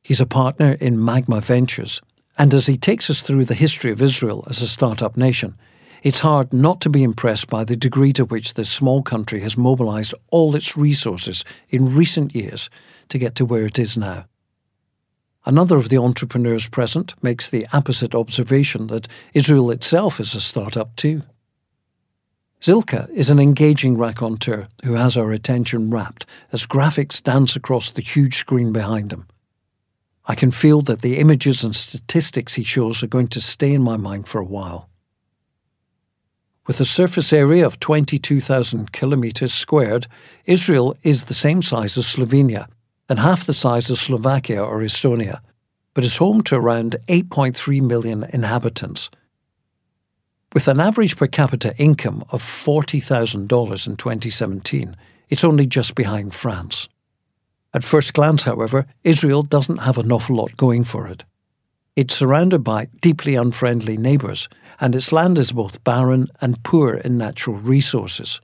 He's 0.03 0.21
a 0.21 0.25
partner 0.25 0.73
in 0.79 1.03
Magma 1.03 1.41
Ventures, 1.41 2.01
and 2.37 2.53
as 2.53 2.65
he 2.65 2.77
takes 2.77 3.09
us 3.09 3.23
through 3.23 3.45
the 3.45 3.53
history 3.53 3.91
of 3.91 4.01
Israel 4.01 4.45
as 4.49 4.61
a 4.61 4.67
startup 4.67 5.15
nation, 5.15 5.55
it's 6.03 6.19
hard 6.19 6.51
not 6.51 6.81
to 6.81 6.89
be 6.89 7.03
impressed 7.03 7.47
by 7.47 7.63
the 7.63 7.75
degree 7.75 8.11
to 8.13 8.25
which 8.25 8.55
this 8.55 8.69
small 8.69 9.03
country 9.03 9.41
has 9.41 9.57
mobilized 9.57 10.15
all 10.31 10.55
its 10.55 10.75
resources 10.75 11.45
in 11.69 11.95
recent 11.95 12.33
years 12.33 12.69
to 13.09 13.19
get 13.19 13.35
to 13.35 13.45
where 13.45 13.65
it 13.65 13.77
is 13.77 13.95
now. 13.95 14.25
Another 15.45 15.77
of 15.77 15.89
the 15.89 15.97
entrepreneurs 15.97 16.67
present 16.67 17.13
makes 17.21 17.49
the 17.49 17.67
opposite 17.71 18.13
observation 18.13 18.87
that 18.87 19.07
Israel 19.33 19.71
itself 19.71 20.19
is 20.19 20.35
a 20.35 20.41
startup 20.41 20.95
too. 20.95 21.23
Zilka 22.61 23.09
is 23.09 23.31
an 23.31 23.39
engaging 23.39 23.97
raconteur 23.97 24.67
who 24.83 24.93
has 24.93 25.17
our 25.17 25.31
attention 25.31 25.89
rapt 25.89 26.27
as 26.51 26.67
graphics 26.67 27.21
dance 27.21 27.55
across 27.55 27.89
the 27.89 28.03
huge 28.03 28.37
screen 28.37 28.71
behind 28.71 29.11
him. 29.11 29.25
I 30.27 30.35
can 30.35 30.51
feel 30.51 30.83
that 30.83 31.01
the 31.01 31.17
images 31.17 31.63
and 31.63 31.75
statistics 31.75 32.53
he 32.53 32.63
shows 32.63 33.01
are 33.01 33.07
going 33.07 33.29
to 33.29 33.41
stay 33.41 33.73
in 33.73 33.81
my 33.81 33.97
mind 33.97 34.27
for 34.27 34.39
a 34.39 34.45
while. 34.45 34.87
With 36.67 36.79
a 36.79 36.85
surface 36.85 37.33
area 37.33 37.65
of 37.65 37.79
22,000 37.79 38.91
kilometres 38.91 39.51
squared, 39.51 40.05
Israel 40.45 40.95
is 41.01 41.25
the 41.25 41.33
same 41.33 41.63
size 41.63 41.97
as 41.97 42.05
Slovenia 42.05 42.67
and 43.09 43.17
half 43.17 43.43
the 43.43 43.55
size 43.55 43.89
of 43.89 43.97
Slovakia 43.97 44.63
or 44.63 44.81
Estonia, 44.81 45.39
but 45.95 46.03
is 46.03 46.17
home 46.17 46.43
to 46.43 46.57
around 46.57 46.95
8.3 47.07 47.81
million 47.81 48.23
inhabitants– 48.31 49.09
with 50.53 50.67
an 50.67 50.79
average 50.79 51.15
per 51.15 51.27
capita 51.27 51.75
income 51.77 52.23
of 52.29 52.43
$40,000 52.43 53.87
in 53.87 53.97
2017, 53.97 54.95
it's 55.29 55.43
only 55.43 55.65
just 55.65 55.95
behind 55.95 56.33
France. 56.33 56.89
At 57.73 57.85
first 57.85 58.13
glance, 58.13 58.43
however, 58.43 58.85
Israel 59.03 59.43
doesn't 59.43 59.77
have 59.77 59.97
an 59.97 60.11
awful 60.11 60.35
lot 60.35 60.57
going 60.57 60.83
for 60.83 61.07
it. 61.07 61.23
It's 61.95 62.15
surrounded 62.15 62.63
by 62.63 62.87
deeply 63.01 63.35
unfriendly 63.35 63.97
neighbours, 63.97 64.49
and 64.79 64.95
its 64.95 65.11
land 65.11 65.37
is 65.37 65.53
both 65.53 65.83
barren 65.83 66.27
and 66.41 66.61
poor 66.63 66.95
in 66.95 67.17
natural 67.17 67.55
resources. 67.55 68.41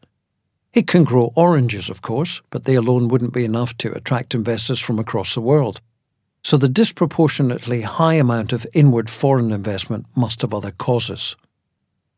It 0.73 0.87
can 0.87 1.03
grow 1.03 1.31
oranges, 1.35 1.89
of 1.89 2.01
course, 2.01 2.41
but 2.51 2.65
they 2.65 2.75
alone 2.75 3.07
wouldn't 3.07 3.33
be 3.33 3.43
enough 3.43 3.75
to 3.79 3.91
attract 3.93 4.35
investors 4.35 4.79
from 4.79 4.99
across 4.99 5.33
the 5.33 5.41
world. 5.41 5.81
So 6.43 6.55
the 6.55 6.69
disproportionately 6.69 7.81
high 7.81 8.13
amount 8.13 8.53
of 8.53 8.67
inward 8.73 9.09
foreign 9.09 9.51
investment 9.51 10.05
must 10.15 10.41
have 10.41 10.53
other 10.53 10.71
causes. 10.71 11.35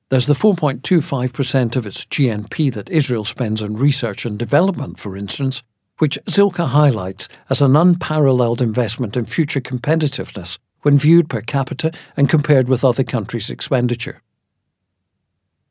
There's 0.10 0.26
the 0.26 0.34
4.25% 0.34 1.76
of 1.76 1.86
its 1.86 2.04
GNP 2.06 2.74
that 2.74 2.90
Israel 2.90 3.24
spends 3.24 3.62
on 3.62 3.78
research 3.78 4.26
and 4.26 4.40
development, 4.40 4.98
for 4.98 5.16
instance, 5.16 5.62
which 6.00 6.18
Zilka 6.26 6.68
highlights 6.68 7.28
as 7.50 7.62
an 7.62 7.76
unparalleled 7.76 8.60
investment 8.60 9.16
in 9.16 9.26
future 9.26 9.62
competitiveness 9.62 10.58
when 10.82 10.98
viewed 10.98 11.30
per 11.30 11.42
capita 11.42 11.92
and 12.18 12.28
compared 12.28 12.68
with 12.68 12.84
other 12.84 13.04
countries' 13.04 13.52
expenditure. 13.52 14.22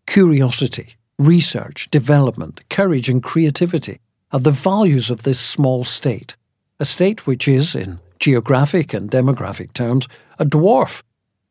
Curiosity, 0.06 0.94
research, 1.18 1.90
development, 1.90 2.60
courage, 2.70 3.08
and 3.08 3.24
creativity 3.24 3.98
are 4.30 4.38
the 4.38 4.52
values 4.52 5.10
of 5.10 5.24
this 5.24 5.40
small 5.40 5.82
state, 5.82 6.36
a 6.78 6.84
state 6.84 7.26
which 7.26 7.48
is, 7.48 7.74
in 7.74 7.98
geographic 8.20 8.94
and 8.94 9.10
demographic 9.10 9.72
terms, 9.72 10.06
a 10.38 10.44
dwarf, 10.44 11.02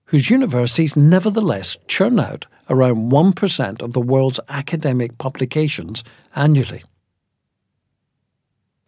whose 0.05 0.29
universities 0.29 0.95
nevertheless 0.95 1.77
churn 1.87 2.17
out 2.17 2.45
around 2.69 3.11
1% 3.11 3.81
of 3.81 3.93
the 3.93 4.01
world's 4.01 4.39
academic 4.49 5.17
publications 5.17 6.03
annually. 6.35 6.83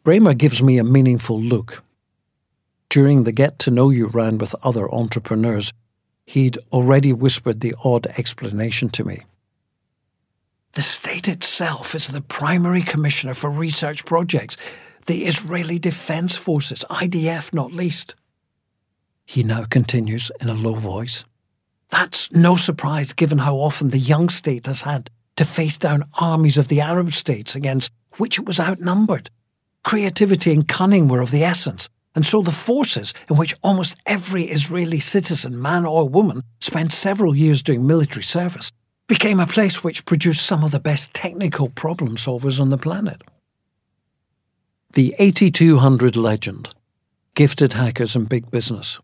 Bremer 0.03 0.33
gives 0.33 0.61
me 0.61 0.77
a 0.77 0.83
meaningful 0.83 1.39
look. 1.39 1.83
During 2.89 3.23
the 3.23 3.31
get 3.31 3.59
to 3.59 3.71
know 3.71 3.89
you 3.89 4.07
round 4.07 4.41
with 4.41 4.55
other 4.63 4.91
entrepreneurs, 4.93 5.73
he'd 6.25 6.57
already 6.71 7.13
whispered 7.13 7.61
the 7.61 7.75
odd 7.83 8.07
explanation 8.17 8.89
to 8.89 9.03
me. 9.03 9.25
The 10.73 10.81
state 10.81 11.27
itself 11.27 11.95
is 11.95 12.07
the 12.07 12.21
primary 12.21 12.81
commissioner 12.81 13.33
for 13.33 13.49
research 13.49 14.05
projects, 14.05 14.55
the 15.07 15.25
Israeli 15.25 15.79
Defense 15.79 16.35
Forces, 16.35 16.85
IDF 16.89 17.53
not 17.53 17.73
least. 17.73 18.15
He 19.25 19.43
now 19.43 19.65
continues 19.65 20.31
in 20.39 20.49
a 20.49 20.53
low 20.53 20.75
voice. 20.75 21.25
That's 21.89 22.31
no 22.31 22.55
surprise 22.55 23.13
given 23.13 23.39
how 23.39 23.55
often 23.55 23.89
the 23.89 23.97
young 23.97 24.29
state 24.29 24.67
has 24.67 24.81
had 24.81 25.09
to 25.37 25.45
face 25.45 25.77
down 25.77 26.05
armies 26.15 26.57
of 26.57 26.67
the 26.67 26.81
Arab 26.81 27.11
states 27.11 27.55
against 27.55 27.91
which 28.17 28.37
it 28.37 28.45
was 28.45 28.59
outnumbered. 28.59 29.29
Creativity 29.83 30.51
and 30.51 30.67
cunning 30.67 31.07
were 31.07 31.21
of 31.21 31.31
the 31.31 31.43
essence, 31.43 31.89
and 32.13 32.25
so 32.25 32.41
the 32.41 32.51
forces 32.51 33.13
in 33.29 33.37
which 33.37 33.55
almost 33.63 33.95
every 34.05 34.45
Israeli 34.49 34.99
citizen, 34.99 35.61
man 35.61 35.85
or 35.85 36.09
woman, 36.09 36.43
spent 36.59 36.91
several 36.91 37.35
years 37.35 37.61
doing 37.61 37.87
military 37.87 38.23
service 38.23 38.71
became 39.07 39.39
a 39.39 39.47
place 39.47 39.83
which 39.83 40.05
produced 40.05 40.45
some 40.45 40.63
of 40.63 40.71
the 40.71 40.79
best 40.79 41.13
technical 41.13 41.69
problem 41.69 42.15
solvers 42.15 42.59
on 42.59 42.69
the 42.69 42.77
planet. 42.77 43.21
The 44.93 45.15
8200 45.17 46.15
legend 46.15 46.69
gifted 47.35 47.73
hackers 47.73 48.15
and 48.15 48.27
big 48.27 48.51
business. 48.51 48.99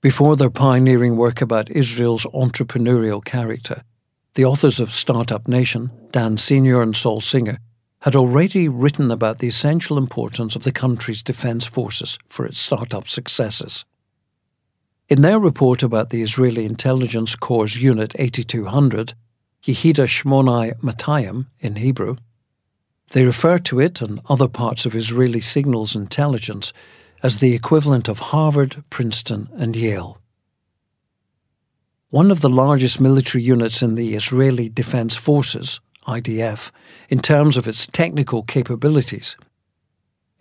Before 0.00 0.36
their 0.36 0.50
pioneering 0.50 1.16
work 1.16 1.40
about 1.40 1.72
Israel's 1.72 2.24
entrepreneurial 2.26 3.24
character, 3.24 3.82
the 4.34 4.44
authors 4.44 4.78
of 4.78 4.92
Startup 4.92 5.48
Nation, 5.48 5.90
Dan 6.12 6.38
Senor 6.38 6.82
and 6.82 6.96
Saul 6.96 7.20
Singer, 7.20 7.58
had 8.02 8.14
already 8.14 8.68
written 8.68 9.10
about 9.10 9.40
the 9.40 9.48
essential 9.48 9.98
importance 9.98 10.54
of 10.54 10.62
the 10.62 10.70
country's 10.70 11.20
defense 11.20 11.66
forces 11.66 12.16
for 12.28 12.46
its 12.46 12.60
startup 12.60 13.08
successes. 13.08 13.84
In 15.08 15.22
their 15.22 15.40
report 15.40 15.82
about 15.82 16.10
the 16.10 16.22
Israeli 16.22 16.64
Intelligence 16.64 17.34
Corps 17.34 17.76
Unit 17.76 18.14
8200, 18.20 19.14
Yehida 19.64 20.06
Shmonai 20.06 20.78
Matayim 20.80 21.46
in 21.58 21.74
Hebrew, 21.74 22.18
they 23.10 23.24
refer 23.24 23.58
to 23.58 23.80
it 23.80 24.00
and 24.00 24.20
other 24.28 24.46
parts 24.46 24.86
of 24.86 24.94
Israeli 24.94 25.40
signals 25.40 25.96
intelligence 25.96 26.72
as 27.22 27.38
the 27.38 27.54
equivalent 27.54 28.08
of 28.08 28.18
Harvard, 28.18 28.82
Princeton, 28.90 29.48
and 29.54 29.74
Yale. 29.74 30.18
One 32.10 32.30
of 32.30 32.40
the 32.40 32.48
largest 32.48 33.00
military 33.00 33.44
units 33.44 33.82
in 33.82 33.94
the 33.94 34.14
Israeli 34.14 34.68
Defense 34.68 35.14
Forces, 35.14 35.80
IDF, 36.06 36.70
in 37.10 37.20
terms 37.20 37.56
of 37.56 37.68
its 37.68 37.86
technical 37.86 38.42
capabilities. 38.42 39.36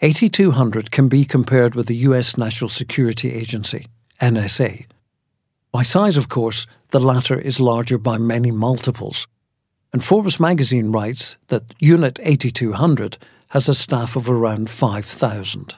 8200 0.01 0.91
can 0.91 1.09
be 1.09 1.25
compared 1.25 1.75
with 1.75 1.87
the 1.87 1.95
US 2.07 2.37
National 2.37 2.69
Security 2.69 3.33
Agency, 3.33 3.87
NSA. 4.21 4.85
By 5.71 5.83
size, 5.83 6.17
of 6.17 6.29
course, 6.29 6.67
the 6.89 6.99
latter 6.99 7.37
is 7.37 7.59
larger 7.59 7.97
by 7.97 8.17
many 8.17 8.51
multiples. 8.51 9.27
And 9.91 10.03
Forbes 10.03 10.39
magazine 10.39 10.91
writes 10.91 11.37
that 11.47 11.73
Unit 11.79 12.19
8200 12.23 13.17
has 13.49 13.67
a 13.67 13.73
staff 13.73 14.15
of 14.15 14.29
around 14.29 14.69
5,000. 14.69 15.75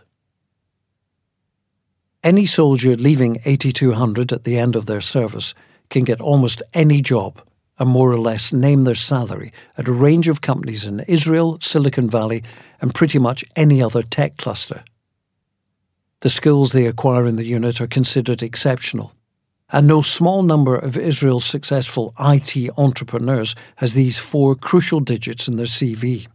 Any 2.23 2.45
soldier 2.45 2.95
leaving 2.97 3.39
8200 3.45 4.33
at 4.33 4.43
the 4.43 4.57
end 4.57 4.75
of 4.75 4.87
their 4.87 4.99
service 4.99 5.53
can 5.89 6.03
get 6.03 6.19
almost 6.19 6.61
any 6.73 7.01
job 7.01 7.41
and 7.79 7.89
more 7.89 8.11
or 8.11 8.19
less 8.19 8.51
name 8.51 8.83
their 8.83 8.93
salary 8.93 9.53
at 9.77 9.87
a 9.87 9.93
range 9.93 10.27
of 10.27 10.41
companies 10.41 10.85
in 10.85 10.99
Israel, 11.01 11.57
Silicon 11.61 12.09
Valley, 12.09 12.43
and 12.81 12.93
pretty 12.93 13.19
much 13.19 13.45
any 13.55 13.81
other 13.81 14.01
tech 14.01 14.35
cluster. 14.35 14.83
The 16.19 16.29
skills 16.29 16.73
they 16.73 16.85
acquire 16.85 17.25
in 17.25 17.37
the 17.37 17.45
unit 17.45 17.79
are 17.79 17.87
considered 17.87 18.43
exceptional, 18.43 19.13
and 19.69 19.87
no 19.87 20.01
small 20.01 20.43
number 20.43 20.75
of 20.75 20.97
Israel's 20.97 21.45
successful 21.45 22.13
IT 22.19 22.69
entrepreneurs 22.77 23.55
has 23.77 23.93
these 23.93 24.17
four 24.17 24.55
crucial 24.55 24.99
digits 24.99 25.47
in 25.47 25.55
their 25.55 25.65
CV. 25.65 26.27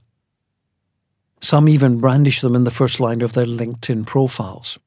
Some 1.42 1.68
even 1.68 2.00
brandish 2.00 2.40
them 2.40 2.56
in 2.56 2.64
the 2.64 2.70
first 2.70 3.00
line 3.00 3.20
of 3.20 3.34
their 3.34 3.44
LinkedIn 3.44 4.06
profiles. 4.06 4.78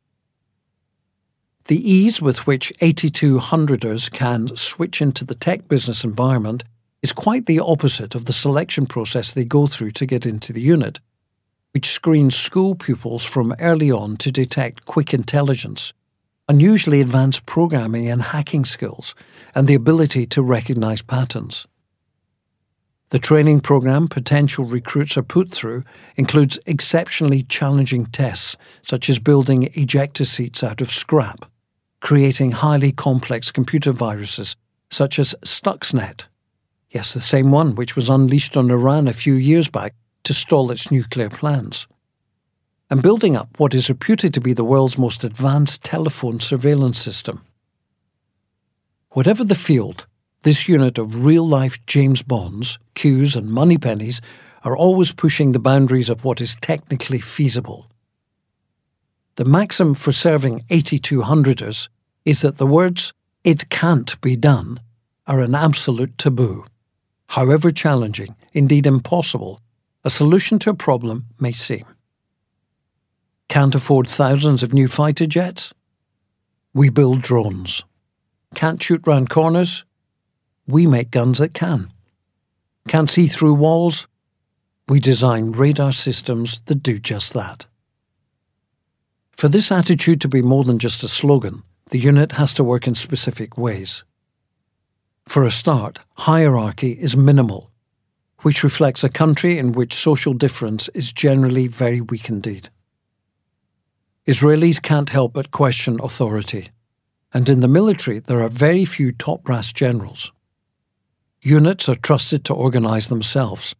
The 1.68 1.92
ease 1.92 2.22
with 2.22 2.48
which 2.48 2.72
8200ers 2.82 4.10
can 4.10 4.56
switch 4.56 5.02
into 5.02 5.26
the 5.26 5.36
tech 5.36 5.68
business 5.68 6.06
environment 6.06 6.64
is 7.02 7.12
quite 7.12 7.46
the 7.46 7.60
opposite 7.60 8.16
of 8.16 8.24
the 8.24 8.32
selection 8.32 8.86
process 8.86 9.34
they 9.34 9.44
go 9.44 9.68
through 9.68 9.92
to 9.92 10.06
get 10.06 10.26
into 10.26 10.54
the 10.54 10.62
unit, 10.62 11.02
which 11.74 11.92
screens 11.92 12.38
school 12.38 12.74
pupils 12.74 13.26
from 13.26 13.54
early 13.60 13.92
on 13.92 14.16
to 14.16 14.32
detect 14.32 14.86
quick 14.86 15.14
intelligence, 15.14 15.92
unusually 16.48 17.02
advanced 17.02 17.46
programming 17.46 18.10
and 18.10 18.22
hacking 18.22 18.64
skills, 18.64 19.14
and 19.54 19.68
the 19.68 19.76
ability 19.76 20.26
to 20.28 20.42
recognize 20.42 21.02
patterns. 21.02 21.68
The 23.10 23.20
training 23.20 23.60
program 23.60 24.08
potential 24.08 24.64
recruits 24.64 25.18
are 25.18 25.22
put 25.22 25.52
through 25.52 25.84
includes 26.16 26.58
exceptionally 26.66 27.44
challenging 27.44 28.06
tests, 28.06 28.56
such 28.84 29.10
as 29.10 29.20
building 29.20 29.64
ejector 29.74 30.24
seats 30.24 30.64
out 30.64 30.80
of 30.80 30.94
scrap 30.94 31.46
creating 32.00 32.52
highly 32.52 32.92
complex 32.92 33.52
computer 33.52 33.92
viruses 33.92 34.56
such 34.90 35.20
as 35.20 35.36
Stuxnet. 35.44 36.26
Yes, 36.92 37.14
the 37.14 37.22
same 37.22 37.52
one 37.52 37.76
which 37.76 37.96
was 37.96 38.10
unleashed 38.10 38.56
on 38.56 38.72
Iran 38.72 39.08
a 39.08 39.14
few 39.14 39.34
years 39.34 39.70
back 39.70 39.94
to 40.24 40.34
stall 40.34 40.72
its 40.72 40.92
nuclear 40.92 41.30
plans. 41.30 41.88
And 42.90 43.02
building 43.02 43.36
up 43.36 43.60
what 43.60 43.74
is 43.74 43.90
reputed 43.90 44.34
to 44.34 44.42
be 44.42 44.54
the 44.54 44.64
world's 44.64 44.98
most 44.98 45.24
advanced 45.24 45.84
telephone 45.84 46.40
surveillance 46.40 47.00
system. 47.00 47.44
Whatever 49.12 49.44
the 49.44 49.56
field, 49.56 50.06
this 50.44 50.70
unit 50.70 50.98
of 50.98 51.26
real 51.26 51.48
life 51.48 51.86
James 51.86 52.22
Bonds, 52.22 52.80
Qs, 52.96 53.36
and 53.36 53.50
moneypennies 53.50 54.22
are 54.64 54.78
always 54.78 55.12
pushing 55.12 55.52
the 55.52 55.60
boundaries 55.60 56.10
of 56.10 56.24
what 56.24 56.40
is 56.40 56.56
technically 56.62 57.20
feasible. 57.20 57.90
The 59.38 59.46
maxim 59.46 59.94
for 59.94 60.12
serving 60.12 60.62
8200ers 60.72 61.90
is 62.26 62.42
that 62.42 62.58
the 62.58 62.66
words, 62.66 63.14
it 63.44 63.70
can't 63.70 64.20
be 64.20 64.36
done, 64.36 64.80
are 65.28 65.42
an 65.42 65.54
absolute 65.54 66.18
taboo. 66.18 66.66
However 67.28 67.70
challenging, 67.70 68.36
indeed 68.54 68.88
impossible, 68.88 69.62
a 70.04 70.10
solution 70.10 70.58
to 70.60 70.72
a 70.72 70.74
problem 70.74 71.28
may 71.40 71.52
seem. 71.52 71.86
Can't 73.48 73.76
afford 73.76 74.10
thousands 74.10 74.64
of 74.64 74.74
new 74.74 74.88
fighter 74.88 75.28
jets? 75.28 75.72
We 76.74 76.90
build 76.90 77.22
drones. 77.22 77.84
Can't 78.56 78.82
shoot 78.82 79.06
round 79.06 79.30
corners? 79.30 79.86
We 80.66 80.88
make 80.88 81.12
guns 81.12 81.38
that 81.38 81.54
can. 81.54 81.94
Can't 82.88 83.10
see 83.10 83.28
through 83.28 83.54
walls? 83.54 84.08
We 84.90 85.00
design 85.00 85.52
radar 85.52 85.92
systems 85.92 86.62
that 86.62 86.82
do 86.82 86.98
just 86.98 87.34
that. 87.34 87.68
For 89.38 89.48
this 89.48 89.72
attitude 89.72 90.20
to 90.22 90.28
be 90.28 90.42
more 90.42 90.64
than 90.64 90.80
just 90.80 91.04
a 91.04 91.08
slogan, 91.08 91.62
the 91.92 92.00
unit 92.00 92.32
has 92.34 92.54
to 92.54 92.64
work 92.64 92.88
in 92.88 92.96
specific 92.96 93.56
ways. 93.56 94.04
For 95.28 95.44
a 95.44 95.52
start, 95.52 96.00
hierarchy 96.16 96.94
is 96.94 97.16
minimal, 97.16 97.70
which 98.42 98.64
reflects 98.64 99.04
a 99.04 99.10
country 99.10 99.60
in 99.60 99.74
which 99.74 99.94
social 99.94 100.34
difference 100.34 100.90
is 100.96 101.12
generally 101.12 101.68
very 101.68 102.02
weak 102.02 102.30
indeed. 102.30 102.70
Israelis 104.26 104.82
can't 104.82 105.12
help 105.12 105.34
but 105.34 105.52
question 105.52 106.00
authority, 106.02 106.72
and 107.32 107.48
in 107.48 107.60
the 107.60 107.68
military 107.68 108.18
there 108.18 108.42
are 108.42 108.50
very 108.50 108.86
few 108.86 109.12
top 109.12 109.44
brass 109.44 109.72
generals. 109.72 110.32
Units 111.44 111.88
are 111.88 111.96
trusted 111.96 112.44
to 112.46 112.56
organize 112.56 113.10
themselves 113.10 113.76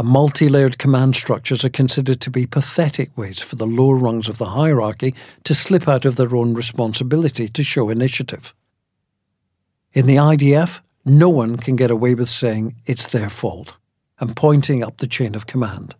and 0.00 0.08
multi 0.08 0.48
layered 0.48 0.78
command 0.78 1.14
structures 1.14 1.62
are 1.62 1.68
considered 1.68 2.22
to 2.22 2.30
be 2.30 2.46
pathetic 2.46 3.14
ways 3.18 3.38
for 3.38 3.56
the 3.56 3.66
lower 3.66 3.96
rungs 3.96 4.30
of 4.30 4.38
the 4.38 4.46
hierarchy 4.46 5.14
to 5.44 5.54
slip 5.54 5.86
out 5.86 6.06
of 6.06 6.16
their 6.16 6.34
own 6.34 6.54
responsibility 6.54 7.48
to 7.48 7.62
show 7.62 7.90
initiative. 7.90 8.54
In 9.92 10.06
the 10.06 10.16
IDF, 10.16 10.80
no 11.04 11.28
one 11.28 11.58
can 11.58 11.76
get 11.76 11.90
away 11.90 12.14
with 12.14 12.30
saying 12.30 12.76
it's 12.86 13.10
their 13.10 13.28
fault 13.28 13.76
and 14.18 14.34
pointing 14.34 14.82
up 14.82 14.96
the 14.96 15.06
chain 15.06 15.34
of 15.34 15.46
command. 15.46 15.94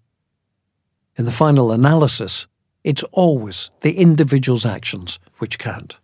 In 1.17 1.27
the 1.27 1.31
final 1.31 1.71
analysis, 1.71 2.47
it's 2.83 3.03
always 3.13 3.69
the 3.83 3.99
individual's 3.99 4.65
actions 4.65 5.19
which 5.41 5.59
count. 5.59 5.99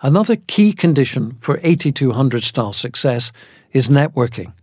Another 0.00 0.36
key 0.36 0.72
condition 0.72 1.36
for 1.40 1.60
8200 1.62 2.42
style 2.42 2.72
success 2.72 3.32
is 3.72 3.88
networking. 3.88 4.54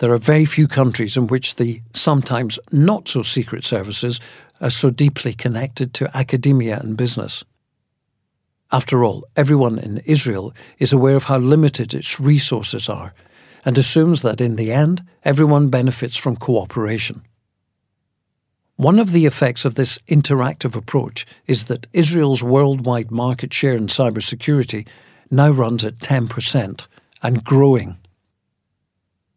There 0.00 0.14
are 0.14 0.18
very 0.18 0.46
few 0.46 0.66
countries 0.66 1.18
in 1.18 1.26
which 1.26 1.56
the 1.56 1.82
sometimes 1.92 2.58
not 2.72 3.06
so 3.06 3.22
secret 3.22 3.64
services 3.64 4.18
are 4.58 4.70
so 4.70 4.88
deeply 4.88 5.34
connected 5.34 5.92
to 5.94 6.16
academia 6.16 6.80
and 6.80 6.96
business. 6.96 7.44
After 8.72 9.04
all, 9.04 9.26
everyone 9.36 9.78
in 9.78 9.98
Israel 10.06 10.54
is 10.78 10.94
aware 10.94 11.16
of 11.16 11.24
how 11.24 11.36
limited 11.36 11.92
its 11.92 12.18
resources 12.18 12.88
are 12.88 13.12
and 13.66 13.76
assumes 13.76 14.22
that 14.22 14.40
in 14.40 14.56
the 14.56 14.72
end, 14.72 15.04
everyone 15.22 15.68
benefits 15.68 16.16
from 16.16 16.36
cooperation. 16.36 17.20
One 18.76 18.98
of 18.98 19.12
the 19.12 19.26
effects 19.26 19.66
of 19.66 19.74
this 19.74 19.98
interactive 20.08 20.74
approach 20.74 21.26
is 21.46 21.66
that 21.66 21.86
Israel's 21.92 22.42
worldwide 22.42 23.10
market 23.10 23.52
share 23.52 23.76
in 23.76 23.88
cybersecurity 23.88 24.88
now 25.30 25.50
runs 25.50 25.84
at 25.84 25.98
10% 25.98 26.86
and 27.22 27.44
growing. 27.44 27.98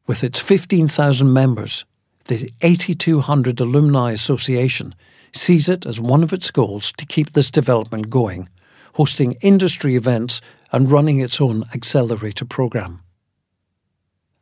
With 0.06 0.24
its 0.24 0.40
15,000 0.40 1.32
members, 1.32 1.86
the 2.26 2.52
8200 2.62 3.60
Alumni 3.60 4.12
Association 4.12 4.96
sees 5.34 5.70
it 5.70 5.86
as 5.86 6.00
one 6.00 6.24
of 6.24 6.34
its 6.34 6.52
goals 6.52 6.92
to 6.98 7.06
keep 7.06 7.34
this 7.34 7.50
development 7.50 8.10
going, 8.10 8.50
hosting 8.94 9.34
industry 9.42 9.96
events 9.96 10.42
and 10.72 10.92
running 10.92 11.20
its 11.20 11.40
own 11.40 11.64
accelerator 11.74 12.46
program. 12.46 13.02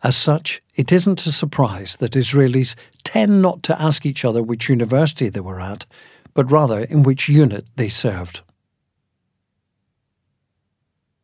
As 0.03 0.15
such, 0.15 0.61
it 0.75 0.91
isn't 0.91 1.27
a 1.27 1.31
surprise 1.31 1.97
that 1.97 2.13
Israelis 2.13 2.75
tend 3.03 3.41
not 3.41 3.61
to 3.63 3.79
ask 3.79 4.05
each 4.05 4.25
other 4.25 4.41
which 4.41 4.69
university 4.69 5.29
they 5.29 5.39
were 5.39 5.61
at, 5.61 5.85
but 6.33 6.51
rather 6.51 6.79
in 6.79 7.03
which 7.03 7.29
unit 7.29 7.65
they 7.75 7.89
served. 7.89 8.41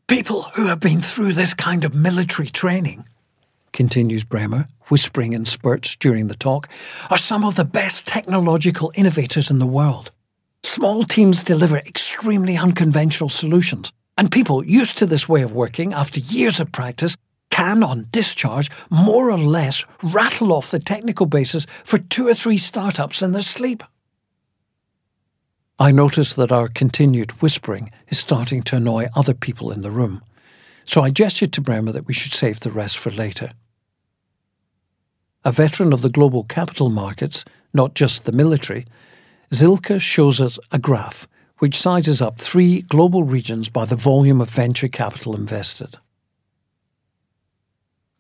People 0.08 0.44
who 0.54 0.68
have 0.68 0.80
been 0.80 1.02
through 1.02 1.34
this 1.34 1.54
kind 1.54 1.84
of 1.84 1.96
military 1.96 2.50
training, 2.50 3.06
continues 3.74 4.24
Bremer, 4.24 4.68
whispering 4.88 5.34
in 5.34 5.46
spurts 5.46 5.96
during 5.96 6.28
the 6.28 6.36
talk, 6.36 6.70
are 7.10 7.18
some 7.18 7.44
of 7.44 7.56
the 7.56 7.66
best 7.66 8.06
technological 8.06 8.92
innovators 8.96 9.52
in 9.52 9.60
the 9.60 9.66
world. 9.66 10.12
Small 10.64 11.04
teams 11.04 11.44
deliver 11.44 11.78
extremely 11.78 12.58
unconventional 12.58 13.30
solutions, 13.30 13.92
and 14.18 14.32
people 14.32 14.66
used 14.66 14.98
to 14.98 15.06
this 15.06 15.30
way 15.30 15.42
of 15.42 15.52
working 15.52 15.94
after 15.94 16.20
years 16.20 16.60
of 16.60 16.72
practice 16.72 17.16
can, 17.50 17.84
on 17.84 18.08
discharge, 18.12 18.70
more 18.90 19.32
or 19.32 19.38
less 19.38 19.86
rattle 20.04 20.54
off 20.54 20.72
the 20.72 20.80
technical 20.80 21.26
basis 21.26 21.66
for 21.84 21.98
two 21.98 22.28
or 22.28 22.34
three 22.34 22.58
startups 22.58 23.22
in 23.22 23.32
their 23.32 23.42
sleep. 23.42 23.84
I 25.80 25.92
notice 25.92 26.34
that 26.34 26.52
our 26.52 26.68
continued 26.68 27.32
whispering 27.42 27.92
is 28.08 28.18
starting 28.18 28.64
to 28.64 28.76
annoy 28.76 29.10
other 29.16 29.34
people 29.34 29.72
in 29.72 29.84
the 29.84 29.92
room, 29.92 30.24
so 30.88 31.02
I 31.02 31.10
gestured 31.10 31.52
to 31.54 31.62
Bremer 31.62 31.92
that 31.92 32.08
we 32.08 32.14
should 32.14 32.34
save 32.34 32.62
the 32.62 32.72
rest 32.72 32.98
for 32.98 33.12
later. 33.12 33.52
A 35.44 35.52
veteran 35.52 35.92
of 35.92 36.02
the 36.02 36.10
global 36.10 36.46
capital 36.46 36.90
markets, 36.90 37.44
not 37.74 37.94
just 37.94 38.24
the 38.24 38.32
military, 38.32 38.86
Zilka 39.54 40.00
shows 40.00 40.42
us 40.42 40.58
a 40.72 40.80
graph 40.80 41.28
which 41.60 41.80
sizes 41.80 42.22
up 42.22 42.38
three 42.40 42.82
global 42.82 43.24
regions 43.24 43.68
by 43.68 43.84
the 43.84 43.96
volume 43.96 44.40
of 44.40 44.50
venture 44.50 44.88
capital 44.88 45.36
invested. 45.36 45.98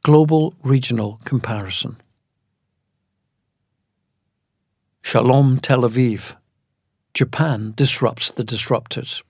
Global 0.03 0.53
Regional 0.63 1.19
Comparison. 1.23 1.97
Shalom 5.01 5.59
Tel 5.59 5.81
Aviv. 5.81 6.35
Japan 7.13 7.73
disrupts 7.75 8.31
the 8.31 8.43
disruptors. 8.43 9.21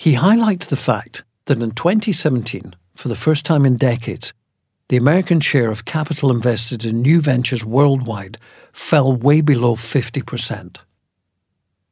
He 0.00 0.14
highlights 0.14 0.68
the 0.68 0.78
fact 0.78 1.24
that 1.44 1.60
in 1.60 1.72
2017, 1.72 2.74
for 2.94 3.08
the 3.08 3.14
first 3.14 3.44
time 3.44 3.66
in 3.66 3.76
decades, 3.76 4.32
the 4.88 4.96
American 4.96 5.40
share 5.40 5.70
of 5.70 5.84
capital 5.84 6.30
invested 6.30 6.86
in 6.86 7.02
new 7.02 7.20
ventures 7.20 7.66
worldwide 7.66 8.38
fell 8.72 9.12
way 9.14 9.42
below 9.42 9.76
50%. 9.76 10.78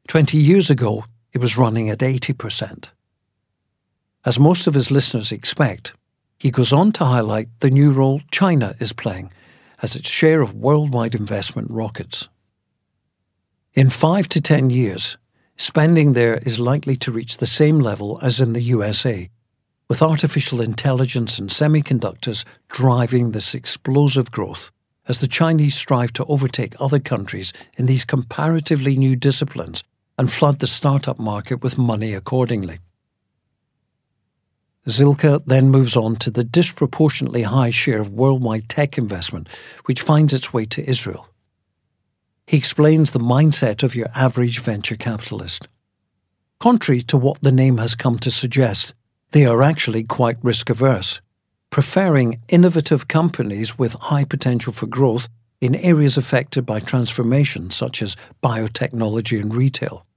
20 0.07 0.37
years 0.39 0.71
ago, 0.71 1.05
it 1.33 1.37
was 1.37 1.55
running 1.55 1.91
at 1.91 1.99
80%. 1.99 2.87
As 4.25 4.39
most 4.39 4.65
of 4.65 4.73
his 4.73 4.89
listeners 4.89 5.31
expect, 5.31 5.93
he 6.39 6.49
goes 6.49 6.73
on 6.73 6.91
to 6.93 7.05
highlight 7.05 7.49
the 7.59 7.69
new 7.69 7.91
role 7.91 8.21
China 8.31 8.73
is 8.79 8.91
playing 8.91 9.31
as 9.83 9.95
its 9.95 10.09
share 10.09 10.41
of 10.41 10.55
worldwide 10.55 11.13
investment 11.13 11.69
rockets. 11.69 12.27
In 13.75 13.91
five 13.91 14.27
to 14.29 14.41
ten 14.41 14.71
years, 14.71 15.15
spending 15.59 16.13
there 16.13 16.37
is 16.45 16.57
likely 16.57 16.95
to 16.95 17.11
reach 17.11 17.37
the 17.37 17.45
same 17.45 17.79
level 17.79 18.17
as 18.21 18.39
in 18.39 18.53
the 18.53 18.61
USA, 18.61 19.29
with 19.89 20.01
artificial 20.01 20.61
intelligence 20.61 21.37
and 21.37 21.49
semiconductors 21.49 22.45
driving 22.69 23.31
this 23.31 23.53
explosive 23.53 24.31
growth 24.31 24.71
as 25.07 25.19
the 25.19 25.27
Chinese 25.27 25.75
strive 25.75 26.13
to 26.13 26.23
overtake 26.25 26.75
other 26.79 26.99
countries 26.99 27.51
in 27.75 27.87
these 27.87 28.05
comparatively 28.05 28.95
new 28.95 29.15
disciplines 29.15 29.83
and 30.17 30.31
flood 30.31 30.59
the 30.59 30.67
startup 30.67 31.19
market 31.19 31.61
with 31.61 31.77
money 31.77 32.13
accordingly. 32.13 32.79
Zilka 34.87 35.43
then 35.45 35.69
moves 35.69 35.97
on 35.97 36.15
to 36.17 36.31
the 36.31 36.43
disproportionately 36.43 37.43
high 37.43 37.69
share 37.69 37.99
of 37.99 38.13
worldwide 38.13 38.69
tech 38.69 38.97
investment 38.97 39.49
which 39.85 40.01
finds 40.01 40.33
its 40.33 40.53
way 40.53 40.65
to 40.67 40.89
Israel. 40.89 41.27
He 42.49 42.57
explains 42.57 43.11
the 43.11 43.19
mindset 43.19 43.83
of 43.83 43.93
your 43.93 44.07
average 44.15 44.59
venture 44.59 44.95
capitalist. 44.95 45.67
Contrary 46.59 47.03
to 47.03 47.15
what 47.15 47.39
the 47.41 47.51
name 47.51 47.77
has 47.77 47.93
come 47.93 48.17
to 48.17 48.31
suggest, 48.31 48.95
they 49.29 49.45
are 49.45 49.61
actually 49.61 50.03
quite 50.03 50.37
risk 50.41 50.71
averse, 50.71 51.21
preferring 51.69 52.41
innovative 52.47 53.07
companies 53.07 53.77
with 53.77 53.93
high 53.93 54.23
potential 54.23 54.73
for 54.73 54.87
growth 54.87 55.29
in 55.61 55.75
areas 55.75 56.17
affected 56.17 56.65
by 56.65 56.79
transformation, 56.79 57.69
such 57.69 58.01
as 58.01 58.17
biotechnology 58.41 59.39
and 59.39 59.53
retail. 59.53 60.07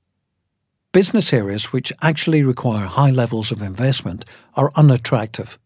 Business 0.91 1.35
areas 1.35 1.71
which 1.71 1.93
actually 2.01 2.43
require 2.43 2.87
high 2.87 3.11
levels 3.11 3.53
of 3.53 3.61
investment 3.61 4.25
are 4.55 4.73
unattractive. 4.75 5.59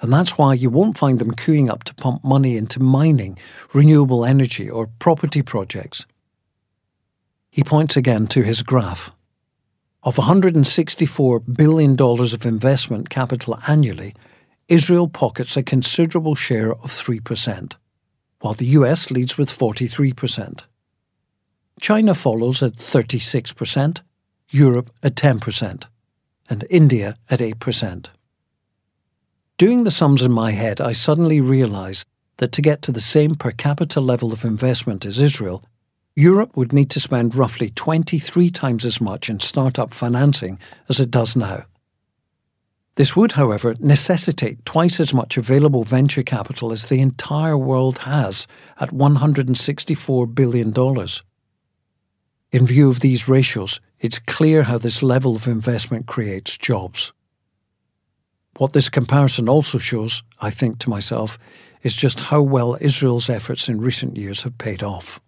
And 0.00 0.12
that's 0.12 0.38
why 0.38 0.54
you 0.54 0.70
won't 0.70 0.98
find 0.98 1.18
them 1.18 1.34
queuing 1.34 1.68
up 1.68 1.84
to 1.84 1.94
pump 1.94 2.22
money 2.22 2.56
into 2.56 2.80
mining, 2.80 3.38
renewable 3.72 4.24
energy, 4.24 4.70
or 4.70 4.88
property 4.98 5.42
projects. 5.42 6.06
He 7.50 7.64
points 7.64 7.96
again 7.96 8.26
to 8.28 8.42
his 8.42 8.62
graph. 8.62 9.10
Of 10.04 10.16
$164 10.16 11.56
billion 11.56 12.00
of 12.00 12.46
investment 12.46 13.10
capital 13.10 13.58
annually, 13.66 14.14
Israel 14.68 15.08
pockets 15.08 15.56
a 15.56 15.62
considerable 15.62 16.36
share 16.36 16.72
of 16.72 16.92
3%, 16.92 17.74
while 18.40 18.54
the 18.54 18.66
US 18.66 19.10
leads 19.10 19.36
with 19.36 19.50
43%. 19.50 20.62
China 21.80 22.14
follows 22.14 22.62
at 22.62 22.74
36%, 22.74 24.02
Europe 24.50 24.90
at 25.02 25.16
10%, 25.16 25.84
and 26.48 26.64
India 26.70 27.16
at 27.28 27.40
8%. 27.40 28.06
Doing 29.58 29.82
the 29.82 29.90
sums 29.90 30.22
in 30.22 30.30
my 30.30 30.52
head, 30.52 30.80
I 30.80 30.92
suddenly 30.92 31.40
realize 31.40 32.04
that 32.36 32.52
to 32.52 32.62
get 32.62 32.80
to 32.82 32.92
the 32.92 33.00
same 33.00 33.34
per 33.34 33.50
capita 33.50 34.00
level 34.00 34.32
of 34.32 34.44
investment 34.44 35.04
as 35.04 35.18
Israel, 35.18 35.64
Europe 36.14 36.56
would 36.56 36.72
need 36.72 36.90
to 36.90 37.00
spend 37.00 37.34
roughly 37.34 37.70
23 37.70 38.50
times 38.50 38.84
as 38.84 39.00
much 39.00 39.28
in 39.28 39.40
startup 39.40 39.92
financing 39.92 40.60
as 40.88 41.00
it 41.00 41.10
does 41.10 41.34
now. 41.34 41.64
This 42.94 43.16
would, 43.16 43.32
however, 43.32 43.74
necessitate 43.80 44.64
twice 44.64 45.00
as 45.00 45.12
much 45.12 45.36
available 45.36 45.82
venture 45.82 46.22
capital 46.22 46.70
as 46.70 46.84
the 46.86 47.00
entire 47.00 47.58
world 47.58 47.98
has 47.98 48.46
at 48.78 48.90
$164 48.90 50.34
billion. 50.36 50.72
In 52.52 52.64
view 52.64 52.88
of 52.88 53.00
these 53.00 53.26
ratios, 53.26 53.80
it's 53.98 54.20
clear 54.20 54.62
how 54.62 54.78
this 54.78 55.02
level 55.02 55.34
of 55.34 55.48
investment 55.48 56.06
creates 56.06 56.56
jobs. 56.56 57.12
What 58.58 58.72
this 58.72 58.88
comparison 58.88 59.48
also 59.48 59.78
shows, 59.78 60.22
I 60.40 60.50
think 60.50 60.80
to 60.80 60.90
myself, 60.90 61.38
is 61.82 61.94
just 61.94 62.18
how 62.20 62.42
well 62.42 62.76
Israel's 62.80 63.30
efforts 63.30 63.68
in 63.68 63.80
recent 63.80 64.16
years 64.16 64.42
have 64.42 64.58
paid 64.58 64.82
off. 64.82 65.20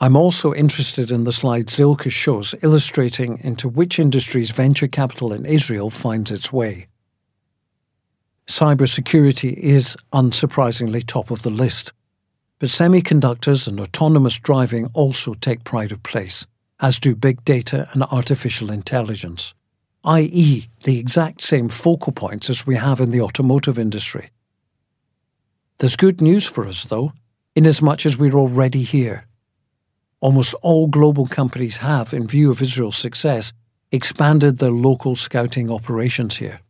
I'm 0.00 0.16
also 0.16 0.54
interested 0.54 1.10
in 1.10 1.24
the 1.24 1.32
slide 1.32 1.66
Zilka 1.66 2.10
shows 2.10 2.54
illustrating 2.62 3.38
into 3.42 3.68
which 3.68 3.98
industries 3.98 4.50
venture 4.50 4.88
capital 4.88 5.34
in 5.34 5.44
Israel 5.44 5.90
finds 5.90 6.30
its 6.30 6.50
way. 6.50 6.86
Cybersecurity 8.46 9.52
is 9.52 9.98
unsurprisingly 10.14 11.06
top 11.06 11.30
of 11.30 11.42
the 11.42 11.50
list. 11.50 11.92
But 12.58 12.70
semiconductors 12.70 13.68
and 13.68 13.78
autonomous 13.78 14.38
driving 14.38 14.86
also 14.94 15.34
take 15.34 15.64
pride 15.64 15.92
of 15.92 16.02
place, 16.02 16.46
as 16.80 16.98
do 16.98 17.14
big 17.14 17.44
data 17.44 17.86
and 17.92 18.02
artificial 18.04 18.70
intelligence, 18.70 19.52
i.e., 20.04 20.68
the 20.84 20.98
exact 20.98 21.40
same 21.42 21.68
focal 21.68 22.12
points 22.12 22.48
as 22.48 22.66
we 22.66 22.76
have 22.76 23.00
in 23.00 23.10
the 23.10 23.20
automotive 23.20 23.78
industry. 23.78 24.30
There's 25.78 25.96
good 25.96 26.20
news 26.20 26.46
for 26.46 26.66
us, 26.66 26.84
though, 26.84 27.12
inasmuch 27.54 28.06
as 28.06 28.18
we're 28.18 28.34
already 28.34 28.82
here. 28.82 29.26
almost 30.20 30.54
all 30.62 30.86
global 30.86 31.26
companies 31.26 31.78
have, 31.78 32.12
in 32.12 32.26
view 32.26 32.50
of 32.50 32.62
Israel's 32.62 32.96
success, 32.96 33.52
expanded 33.90 34.58
their 34.58 34.70
local 34.70 35.16
scouting 35.16 35.70
operations 35.70 36.36
here. 36.36 36.60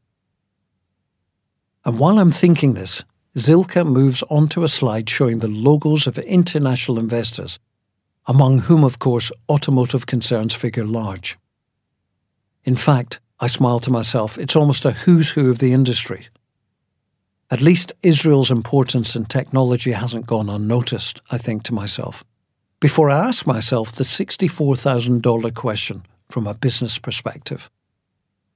And 1.84 1.98
while 1.98 2.18
I'm 2.18 2.32
thinking 2.32 2.74
this, 2.74 3.04
Zilka 3.36 3.86
moves 3.86 4.22
onto 4.28 4.62
a 4.64 4.68
slide 4.68 5.08
showing 5.08 5.38
the 5.38 5.48
logos 5.48 6.06
of 6.06 6.18
international 6.18 6.98
investors, 6.98 7.58
among 8.26 8.60
whom, 8.60 8.84
of 8.84 8.98
course, 8.98 9.32
automotive 9.48 10.06
concerns 10.06 10.54
figure 10.54 10.84
large. 10.84 11.38
In 12.70 12.76
fact, 12.76 13.18
I 13.40 13.48
smile 13.48 13.80
to 13.80 13.90
myself, 13.90 14.38
it's 14.38 14.54
almost 14.54 14.84
a 14.84 14.92
who's 14.92 15.30
who 15.30 15.50
of 15.50 15.58
the 15.58 15.72
industry. 15.72 16.28
At 17.50 17.60
least 17.60 17.92
Israel's 18.04 18.52
importance 18.52 19.16
in 19.16 19.24
technology 19.24 19.90
hasn't 19.90 20.28
gone 20.28 20.48
unnoticed, 20.48 21.20
I 21.32 21.36
think 21.36 21.64
to 21.64 21.74
myself. 21.74 22.22
Before 22.78 23.10
I 23.10 23.26
ask 23.26 23.44
myself 23.44 23.90
the 23.90 24.04
$64,000 24.04 25.52
question 25.52 26.06
from 26.28 26.46
a 26.46 26.54
business 26.54 26.96
perspective 26.96 27.68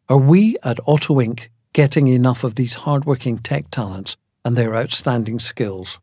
Are 0.09 0.17
we 0.17 0.55
at 0.63 0.79
Auto 0.87 1.17
Inc. 1.17 1.49
getting 1.73 2.07
enough 2.07 2.45
of 2.45 2.55
these 2.55 2.75
hardworking 2.85 3.39
tech 3.39 3.69
talents 3.73 4.17
and 4.45 4.57
their 4.57 4.77
outstanding 4.77 5.41
skills? 5.41 5.99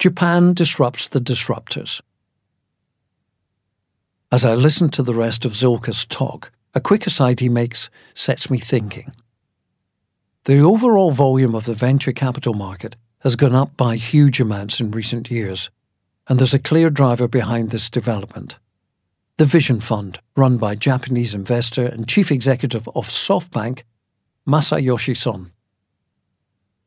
Japan 0.00 0.54
disrupts 0.54 1.06
the 1.06 1.20
disruptors. 1.20 2.00
As 4.32 4.46
I 4.46 4.54
listen 4.54 4.88
to 4.92 5.02
the 5.02 5.12
rest 5.12 5.44
of 5.44 5.52
Zilka's 5.52 6.06
talk, 6.06 6.52
a 6.72 6.80
quick 6.80 7.06
aside 7.06 7.40
he 7.40 7.50
makes 7.50 7.90
sets 8.14 8.48
me 8.48 8.58
thinking. 8.58 9.12
The 10.44 10.58
overall 10.58 11.10
volume 11.10 11.54
of 11.54 11.66
the 11.66 11.74
venture 11.74 12.12
capital 12.12 12.54
market 12.54 12.96
has 13.18 13.36
gone 13.36 13.54
up 13.54 13.76
by 13.76 13.96
huge 13.96 14.40
amounts 14.40 14.80
in 14.80 14.90
recent 14.90 15.30
years, 15.30 15.68
and 16.28 16.38
there's 16.38 16.54
a 16.54 16.58
clear 16.58 16.88
driver 16.88 17.28
behind 17.28 17.68
this 17.68 17.90
development. 17.90 18.58
The 19.36 19.44
Vision 19.44 19.80
Fund, 19.80 20.18
run 20.34 20.56
by 20.56 20.76
Japanese 20.76 21.34
investor 21.34 21.84
and 21.84 22.08
chief 22.08 22.32
executive 22.32 22.88
of 22.94 23.10
SoftBank, 23.10 23.82
Masayoshi 24.48 25.14
Son. 25.14 25.52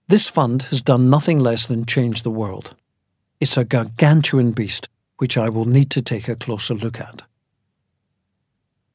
This 0.07 0.27
fund 0.27 0.63
has 0.63 0.81
done 0.81 1.11
nothing 1.11 1.39
less 1.39 1.67
than 1.67 1.85
change 1.85 2.23
the 2.23 2.31
world. 2.31 2.75
It's 3.39 3.55
a 3.55 3.63
gargantuan 3.63 4.51
beast, 4.51 4.89
which 5.17 5.37
I 5.37 5.49
will 5.49 5.65
need 5.65 5.91
to 5.91 6.01
take 6.01 6.27
a 6.27 6.35
closer 6.35 6.73
look 6.73 6.99
at. 6.99 7.21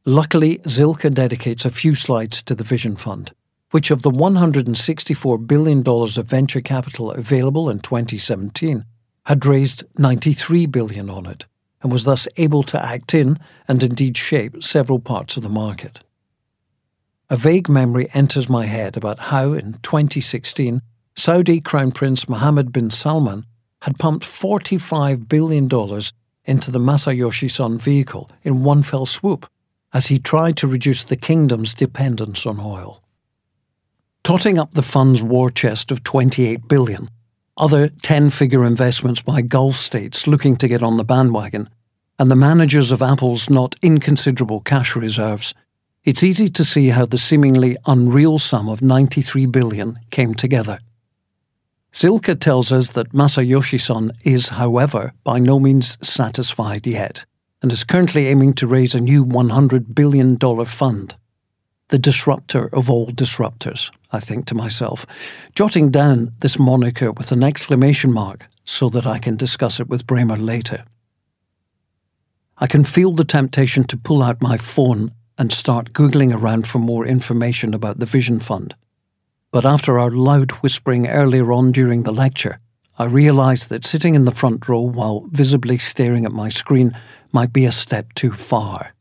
Luckily, 0.07 0.59
Zilka 0.59 1.13
dedicates 1.13 1.67
a 1.67 1.71
few 1.71 1.95
slides 1.95 2.43
to 2.45 2.55
the 2.55 2.65
Vision 2.65 2.97
Fund, 2.97 3.33
which 3.71 3.91
of 3.91 4.01
the 4.01 4.11
$164 4.11 5.47
billion 5.47 5.87
of 5.87 6.27
venture 6.27 6.63
capital 6.63 7.11
available 7.11 7.69
in 7.69 7.81
2017 7.81 8.87
had 9.27 9.45
raised 9.45 9.85
93 9.99 10.65
billion 10.67 11.11
on 11.11 11.27
it 11.27 11.45
and 11.83 11.93
was 11.93 12.05
thus 12.05 12.27
able 12.39 12.63
to 12.63 12.83
act 12.83 13.13
in 13.15 13.39
and 13.69 13.83
indeed 13.83 14.17
shape 14.17 14.63
several 14.63 15.01
parts 15.01 15.37
of 15.37 15.43
the 15.43 15.51
market. 15.51 16.01
A 17.29 17.37
vague 17.37 17.69
memory 17.69 18.09
enters 18.15 18.49
my 18.49 18.65
head 18.65 18.97
about 18.97 19.21
how 19.21 19.53
in 19.53 19.75
2016 19.83 20.81
Saudi 21.15 21.61
Crown 21.61 21.93
Prince 21.93 22.27
Mohammed 22.27 22.73
bin 22.73 22.89
Salman 22.89 23.45
had 23.83 23.99
pumped 23.99 24.25
$45 24.25 25.29
billion 25.29 25.65
into 26.47 26.71
the 26.71 26.79
Masayoshi 26.79 27.51
Son 27.51 27.77
vehicle 27.79 28.31
in 28.43 28.65
one 28.65 28.83
fell 28.83 29.05
swoop 29.05 29.47
as 29.93 30.07
he 30.07 30.19
tried 30.19 30.57
to 30.57 30.67
reduce 30.67 31.05
the 31.05 31.17
kingdom's 31.17 31.75
dependence 31.75 32.47
on 32.47 32.61
oil. 32.61 33.03
Totting 34.23 34.59
up 34.59 34.75
the 34.75 34.83
fund's 34.83 35.23
war 35.23 35.51
chest 35.51 35.91
of 35.91 36.05
28 36.05 36.69
billion, 36.69 37.11
other 37.57 37.89
10-figure 37.89 38.65
investments 38.65 39.23
by 39.23 39.43
Gulf 39.43 39.77
states 39.77 40.27
looking 40.27 40.57
to 40.57 40.69
get 40.69 40.83
on 40.83 40.97
the 40.97 41.05
bandwagon, 41.05 41.69
and 42.19 42.31
the 42.31 42.37
managers 42.37 42.93
of 42.93 43.03
Apple's 43.03 43.49
not 43.49 43.77
inconsiderable 43.83 44.61
cash 44.61 44.95
reserves, 44.95 45.55
it's 46.05 46.23
easy 46.23 46.49
to 46.49 46.65
see 46.65 46.89
how 46.89 47.07
the 47.07 47.19
seemingly 47.19 47.77
unreal 47.87 48.39
sum 48.39 48.69
of 48.69 48.83
93 48.83 49.47
billion 49.47 49.99
came 50.11 50.35
together. 50.35 50.79
Zilka 51.93 52.39
tells 52.39 52.73
us 52.73 52.91
that 52.91 53.13
Masayoshi 53.13 53.81
Son 53.81 54.13
is, 54.23 54.51
however, 54.51 55.13
by 55.25 55.39
no 55.39 55.59
means 55.59 55.99
satisfied 56.07 56.87
yet, 56.87 57.25
and 57.63 57.73
is 57.73 57.85
currently 57.85 58.27
aiming 58.27 58.55
to 58.55 58.67
raise 58.67 58.95
a 58.95 59.01
new 59.01 59.25
$100 59.25 59.95
billion 59.95 60.39
fund 60.65 61.17
the 61.91 61.99
disruptor 61.99 62.69
of 62.73 62.89
all 62.89 63.09
disruptors, 63.09 63.91
I 64.13 64.21
think 64.21 64.47
to 64.47 64.55
myself, 64.55 65.05
jotting 65.55 65.91
down 65.91 66.33
this 66.39 66.59
moniker 66.59 67.13
with 67.13 67.33
an 67.33 67.45
exclamation 67.45 68.13
mark 68.13 68.47
so 68.65 68.89
that 68.91 69.07
I 69.07 69.19
can 69.19 69.37
discuss 69.37 69.81
it 69.81 69.89
with 69.89 70.07
Bremer 70.07 70.37
later. 70.37 70.85
I 72.59 72.67
can 72.67 72.85
feel 72.85 73.13
the 73.13 73.25
temptation 73.25 73.85
to 73.85 73.97
pull 73.97 74.23
out 74.23 74.41
my 74.41 74.57
phone 74.57 75.13
and 75.37 75.53
start 75.53 75.93
Googling 75.93 76.35
around 76.35 76.67
for 76.67 76.79
more 76.79 77.07
information 77.07 77.75
about 77.75 77.99
the 77.99 78.07
Vision 78.07 78.39
Fund. 78.39 78.75
But 79.51 79.67
after 79.67 79.99
our 79.99 80.11
loud 80.11 80.53
whispering 80.63 81.09
earlier 81.09 81.53
on 81.53 81.73
during 81.73 82.05
the 82.05 82.13
lecture, 82.13 82.61
I 83.01 83.05
realised 83.05 83.71
that 83.71 83.87
sitting 83.87 84.15
in 84.15 84.27
the 84.27 84.31
front 84.31 84.69
row 84.69 84.83
while 84.83 85.25
visibly 85.31 85.79
staring 85.79 86.27
at 86.27 86.33
my 86.33 86.51
screen 86.51 86.95
might 87.33 87.51
be 87.51 87.65
a 87.65 87.73
step 87.73 88.13
too 88.13 88.31
far. 88.31 88.93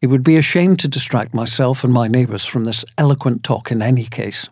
It 0.00 0.06
would 0.06 0.24
be 0.24 0.38
a 0.38 0.42
shame 0.42 0.78
to 0.78 0.88
distract 0.88 1.34
myself 1.34 1.84
and 1.84 1.92
my 1.92 2.08
neighbours 2.08 2.46
from 2.46 2.64
this 2.64 2.86
eloquent 2.96 3.44
talk 3.44 3.70
in 3.70 3.82
any 3.82 4.04
case. 4.04 4.48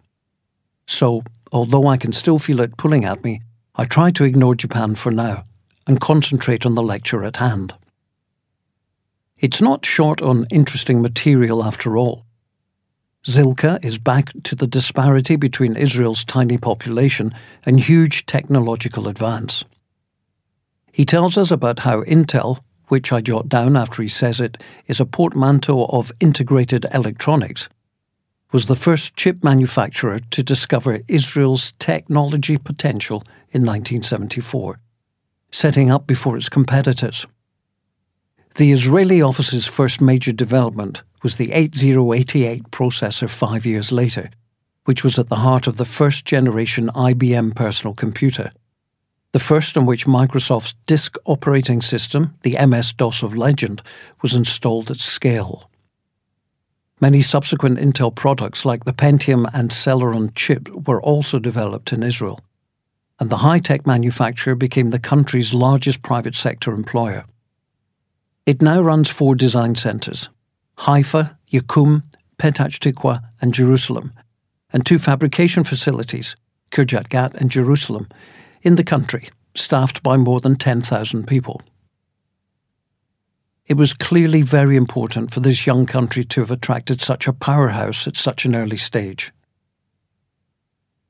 So, 0.86 1.22
although 1.52 1.86
I 1.86 1.96
can 1.96 2.12
still 2.12 2.38
feel 2.38 2.60
it 2.60 2.76
pulling 2.76 3.06
at 3.06 3.24
me, 3.24 3.40
I 3.76 3.86
try 3.86 4.10
to 4.10 4.24
ignore 4.24 4.54
Japan 4.54 4.94
for 4.94 5.10
now 5.10 5.44
and 5.86 5.98
concentrate 5.98 6.66
on 6.66 6.74
the 6.74 6.82
lecture 6.82 7.24
at 7.24 7.38
hand. 7.38 7.72
It's 9.38 9.62
not 9.62 9.86
short 9.86 10.20
on 10.20 10.44
interesting 10.50 11.00
material 11.00 11.64
after 11.64 11.96
all. 11.96 12.25
Zilka 13.26 13.84
is 13.84 13.98
back 13.98 14.30
to 14.44 14.54
the 14.54 14.68
disparity 14.68 15.34
between 15.34 15.74
Israel's 15.74 16.24
tiny 16.24 16.58
population 16.58 17.34
and 17.64 17.80
huge 17.80 18.24
technological 18.26 19.08
advance. 19.08 19.64
He 20.92 21.04
tells 21.04 21.36
us 21.36 21.50
about 21.50 21.80
how 21.80 22.02
Intel, 22.04 22.60
which 22.86 23.12
I 23.12 23.20
jot 23.20 23.48
down 23.48 23.76
after 23.76 24.00
he 24.00 24.08
says 24.08 24.40
it, 24.40 24.62
is 24.86 25.00
a 25.00 25.04
portmanteau 25.04 25.86
of 25.86 26.12
integrated 26.20 26.86
electronics, 26.94 27.68
was 28.52 28.66
the 28.66 28.76
first 28.76 29.16
chip 29.16 29.42
manufacturer 29.42 30.20
to 30.30 30.42
discover 30.44 31.00
Israel's 31.08 31.72
technology 31.80 32.56
potential 32.56 33.24
in 33.50 33.62
1974, 33.62 34.78
setting 35.50 35.90
up 35.90 36.06
before 36.06 36.36
its 36.36 36.48
competitors. 36.48 37.26
The 38.54 38.70
Israeli 38.70 39.20
office's 39.20 39.66
first 39.66 40.00
major 40.00 40.32
development 40.32 41.02
was 41.26 41.38
the 41.38 41.50
8088 41.50 42.70
processor 42.70 43.28
five 43.28 43.66
years 43.66 43.90
later, 43.90 44.30
which 44.84 45.02
was 45.02 45.18
at 45.18 45.28
the 45.28 45.42
heart 45.46 45.66
of 45.66 45.76
the 45.76 45.84
first 45.84 46.24
generation 46.24 46.86
IBM 46.94 47.56
personal 47.56 47.94
computer 47.94 48.52
the 49.32 49.40
first 49.40 49.76
on 49.76 49.84
which 49.84 50.06
Microsoft's 50.06 50.74
disk 50.86 51.18
operating 51.26 51.82
system, 51.82 52.34
the 52.42 52.56
MS 52.66 52.94
DOS 52.94 53.22
of 53.22 53.36
legend, 53.36 53.82
was 54.22 54.32
installed 54.32 54.90
at 54.90 54.96
scale. 54.96 55.68
Many 57.02 57.20
subsequent 57.20 57.78
Intel 57.78 58.14
products 58.14 58.64
like 58.64 58.84
the 58.84 58.94
Pentium 58.94 59.46
and 59.52 59.70
Celeron 59.70 60.34
chip 60.34 60.70
were 60.86 61.02
also 61.02 61.38
developed 61.38 61.92
in 61.92 62.02
Israel, 62.02 62.40
and 63.20 63.28
the 63.28 63.36
high-tech 63.36 63.86
manufacturer 63.86 64.54
became 64.54 64.88
the 64.88 64.98
country's 64.98 65.52
largest 65.52 66.00
private 66.00 66.34
sector 66.34 66.72
employer. 66.72 67.26
It 68.46 68.62
now 68.62 68.80
runs 68.80 69.10
four 69.10 69.34
design 69.34 69.74
centers, 69.74 70.30
Haifa, 70.78 71.38
Yakum, 71.50 72.02
Petach 72.38 72.78
Tikwa 72.78 73.22
and 73.40 73.54
Jerusalem, 73.54 74.12
and 74.72 74.84
two 74.84 74.98
fabrication 74.98 75.64
facilities, 75.64 76.36
Kirjat 76.70 77.08
Gat 77.08 77.34
and 77.34 77.50
Jerusalem, 77.50 78.08
in 78.62 78.76
the 78.76 78.84
country, 78.84 79.28
staffed 79.54 80.02
by 80.02 80.16
more 80.16 80.40
than 80.40 80.56
10,000 80.56 81.26
people. 81.26 81.62
It 83.66 83.76
was 83.76 83.94
clearly 83.94 84.42
very 84.42 84.76
important 84.76 85.32
for 85.32 85.40
this 85.40 85.66
young 85.66 85.86
country 85.86 86.24
to 86.24 86.40
have 86.40 86.50
attracted 86.50 87.00
such 87.00 87.26
a 87.26 87.32
powerhouse 87.32 88.06
at 88.06 88.16
such 88.16 88.44
an 88.44 88.54
early 88.54 88.76
stage. 88.76 89.32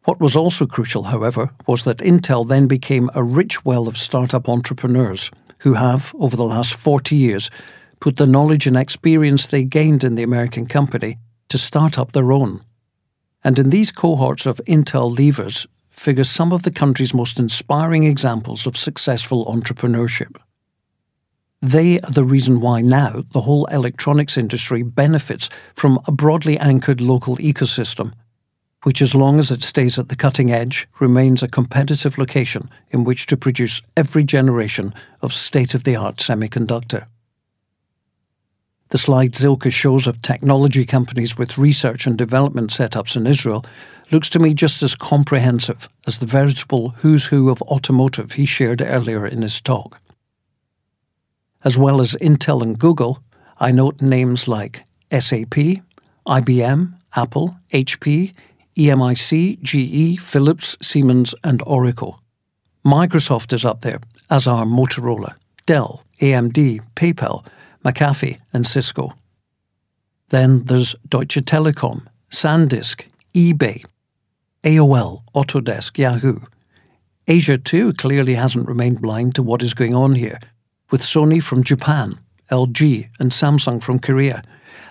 What 0.04 0.20
was 0.20 0.36
also 0.36 0.66
crucial, 0.66 1.04
however, 1.04 1.50
was 1.66 1.84
that 1.84 1.98
Intel 1.98 2.46
then 2.46 2.66
became 2.66 3.10
a 3.14 3.22
rich 3.22 3.64
well 3.64 3.88
of 3.88 3.98
startup 3.98 4.48
entrepreneurs 4.48 5.30
who 5.58 5.74
have, 5.74 6.14
over 6.18 6.36
the 6.36 6.44
last 6.44 6.74
40 6.74 7.16
years, 7.16 7.50
put 8.00 8.16
the 8.16 8.26
knowledge 8.26 8.66
and 8.66 8.76
experience 8.76 9.46
they 9.46 9.64
gained 9.64 10.04
in 10.04 10.14
the 10.14 10.22
American 10.22 10.66
company 10.66 11.18
to 11.48 11.58
start 11.58 11.98
up 11.98 12.12
their 12.12 12.32
own. 12.32 12.62
And 13.44 13.58
in 13.58 13.70
these 13.70 13.92
cohorts 13.92 14.46
of 14.46 14.60
Intel 14.66 15.14
leavers, 15.14 15.66
figure 15.90 16.24
some 16.24 16.52
of 16.52 16.62
the 16.62 16.70
country's 16.70 17.14
most 17.14 17.38
inspiring 17.38 18.04
examples 18.04 18.66
of 18.66 18.76
successful 18.76 19.46
entrepreneurship. 19.46 20.36
They 21.62 22.00
are 22.00 22.10
the 22.10 22.24
reason 22.24 22.60
why 22.60 22.82
now 22.82 23.24
the 23.32 23.40
whole 23.40 23.64
electronics 23.66 24.36
industry 24.36 24.82
benefits 24.82 25.48
from 25.74 25.98
a 26.06 26.12
broadly 26.12 26.58
anchored 26.58 27.00
local 27.00 27.36
ecosystem, 27.38 28.12
which, 28.82 29.00
as 29.00 29.14
long 29.14 29.38
as 29.38 29.50
it 29.50 29.62
stays 29.62 29.98
at 29.98 30.08
the 30.08 30.16
cutting 30.16 30.52
edge, 30.52 30.86
remains 31.00 31.42
a 31.42 31.48
competitive 31.48 32.18
location 32.18 32.68
in 32.90 33.04
which 33.04 33.26
to 33.26 33.36
produce 33.36 33.80
every 33.96 34.22
generation 34.22 34.92
of 35.22 35.32
state 35.32 35.74
of 35.74 35.84
the 35.84 35.96
art 35.96 36.18
semiconductor. 36.18 37.06
The 38.88 38.98
slide 38.98 39.32
Zilka 39.32 39.72
shows 39.72 40.06
of 40.06 40.22
technology 40.22 40.86
companies 40.86 41.36
with 41.36 41.58
research 41.58 42.06
and 42.06 42.16
development 42.16 42.70
setups 42.70 43.16
in 43.16 43.26
Israel 43.26 43.64
looks 44.12 44.28
to 44.28 44.38
me 44.38 44.54
just 44.54 44.82
as 44.82 44.94
comprehensive 44.94 45.88
as 46.06 46.20
the 46.20 46.26
veritable 46.26 46.90
who's 46.90 47.26
who 47.26 47.50
of 47.50 47.60
automotive 47.62 48.32
he 48.32 48.46
shared 48.46 48.80
earlier 48.80 49.26
in 49.26 49.42
his 49.42 49.60
talk. 49.60 50.00
As 51.64 51.76
well 51.76 52.00
as 52.00 52.12
Intel 52.20 52.62
and 52.62 52.78
Google, 52.78 53.20
I 53.58 53.72
note 53.72 54.00
names 54.00 54.46
like 54.46 54.84
SAP, 55.10 55.82
IBM, 56.26 56.94
Apple, 57.16 57.56
HP, 57.72 58.34
EMIC, 58.78 59.60
GE, 59.62 60.20
Philips, 60.20 60.76
Siemens, 60.80 61.34
and 61.42 61.60
Oracle. 61.66 62.20
Microsoft 62.84 63.52
is 63.52 63.64
up 63.64 63.80
there, 63.80 64.00
as 64.30 64.46
are 64.46 64.64
Motorola, 64.64 65.34
Dell, 65.64 66.04
AMD, 66.20 66.82
PayPal, 66.94 67.44
McAfee, 67.86 68.40
and 68.52 68.66
Cisco. 68.66 69.14
Then 70.30 70.64
there's 70.64 70.96
Deutsche 71.08 71.36
Telekom, 71.36 72.04
SanDisk, 72.30 73.04
eBay, 73.32 73.84
AOL, 74.64 75.22
Autodesk, 75.36 75.96
Yahoo. 75.96 76.40
Asia, 77.28 77.56
too, 77.56 77.92
clearly 77.92 78.34
hasn't 78.34 78.66
remained 78.66 79.00
blind 79.00 79.36
to 79.36 79.42
what 79.42 79.62
is 79.62 79.72
going 79.72 79.94
on 79.94 80.16
here, 80.16 80.40
with 80.90 81.00
Sony 81.00 81.40
from 81.40 81.62
Japan, 81.62 82.18
LG, 82.50 83.08
and 83.20 83.30
Samsung 83.30 83.80
from 83.80 84.00
Korea, 84.00 84.42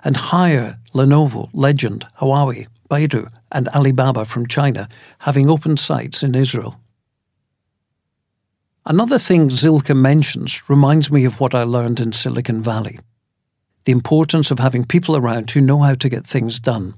and 0.05 0.15
Haier, 0.15 0.77
Lenovo, 0.93 1.49
Legend, 1.51 2.05
Huawei, 2.19 2.67
Baidu, 2.89 3.29
and 3.51 3.67
Alibaba 3.69 4.23
from 4.23 4.47
China 4.47 4.87
having 5.19 5.49
opened 5.49 5.79
sites 5.79 6.23
in 6.23 6.33
Israel. 6.33 6.79
Another 8.87 9.17
thing 9.17 9.49
Zilka 9.49 9.97
mentions 9.97 10.61
reminds 10.69 11.09
me 11.09 11.25
of 11.25 11.39
what 11.39 11.55
I 11.55 11.63
learned 11.63 11.99
in 11.99 12.11
Silicon 12.11 12.61
Valley 12.61 12.99
the 13.85 13.91
importance 13.91 14.49
of 14.49 14.57
having 14.57 14.83
people 14.83 15.15
around 15.15 15.51
who 15.51 15.61
know 15.61 15.79
how 15.79 15.93
to 15.93 16.09
get 16.09 16.25
things 16.25 16.59
done. 16.59 16.95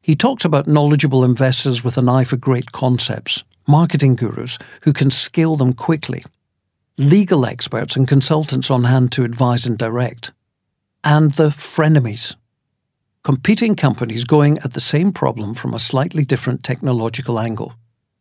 He 0.00 0.14
talks 0.14 0.44
about 0.44 0.68
knowledgeable 0.68 1.24
investors 1.24 1.82
with 1.82 1.98
an 1.98 2.08
eye 2.08 2.22
for 2.22 2.36
great 2.36 2.70
concepts, 2.70 3.42
marketing 3.66 4.14
gurus 4.14 4.58
who 4.82 4.92
can 4.92 5.10
scale 5.10 5.56
them 5.56 5.72
quickly, 5.72 6.24
legal 6.98 7.44
experts 7.44 7.96
and 7.96 8.06
consultants 8.06 8.70
on 8.70 8.84
hand 8.84 9.10
to 9.12 9.24
advise 9.24 9.66
and 9.66 9.76
direct, 9.76 10.30
and 11.02 11.32
the 11.32 11.48
frenemies 11.48 12.36
competing 13.24 13.76
companies 13.76 14.24
going 14.24 14.58
at 14.58 14.72
the 14.72 14.80
same 14.80 15.12
problem 15.12 15.54
from 15.54 15.74
a 15.74 15.78
slightly 15.78 16.24
different 16.24 16.64
technological 16.64 17.38
angle. 17.38 17.72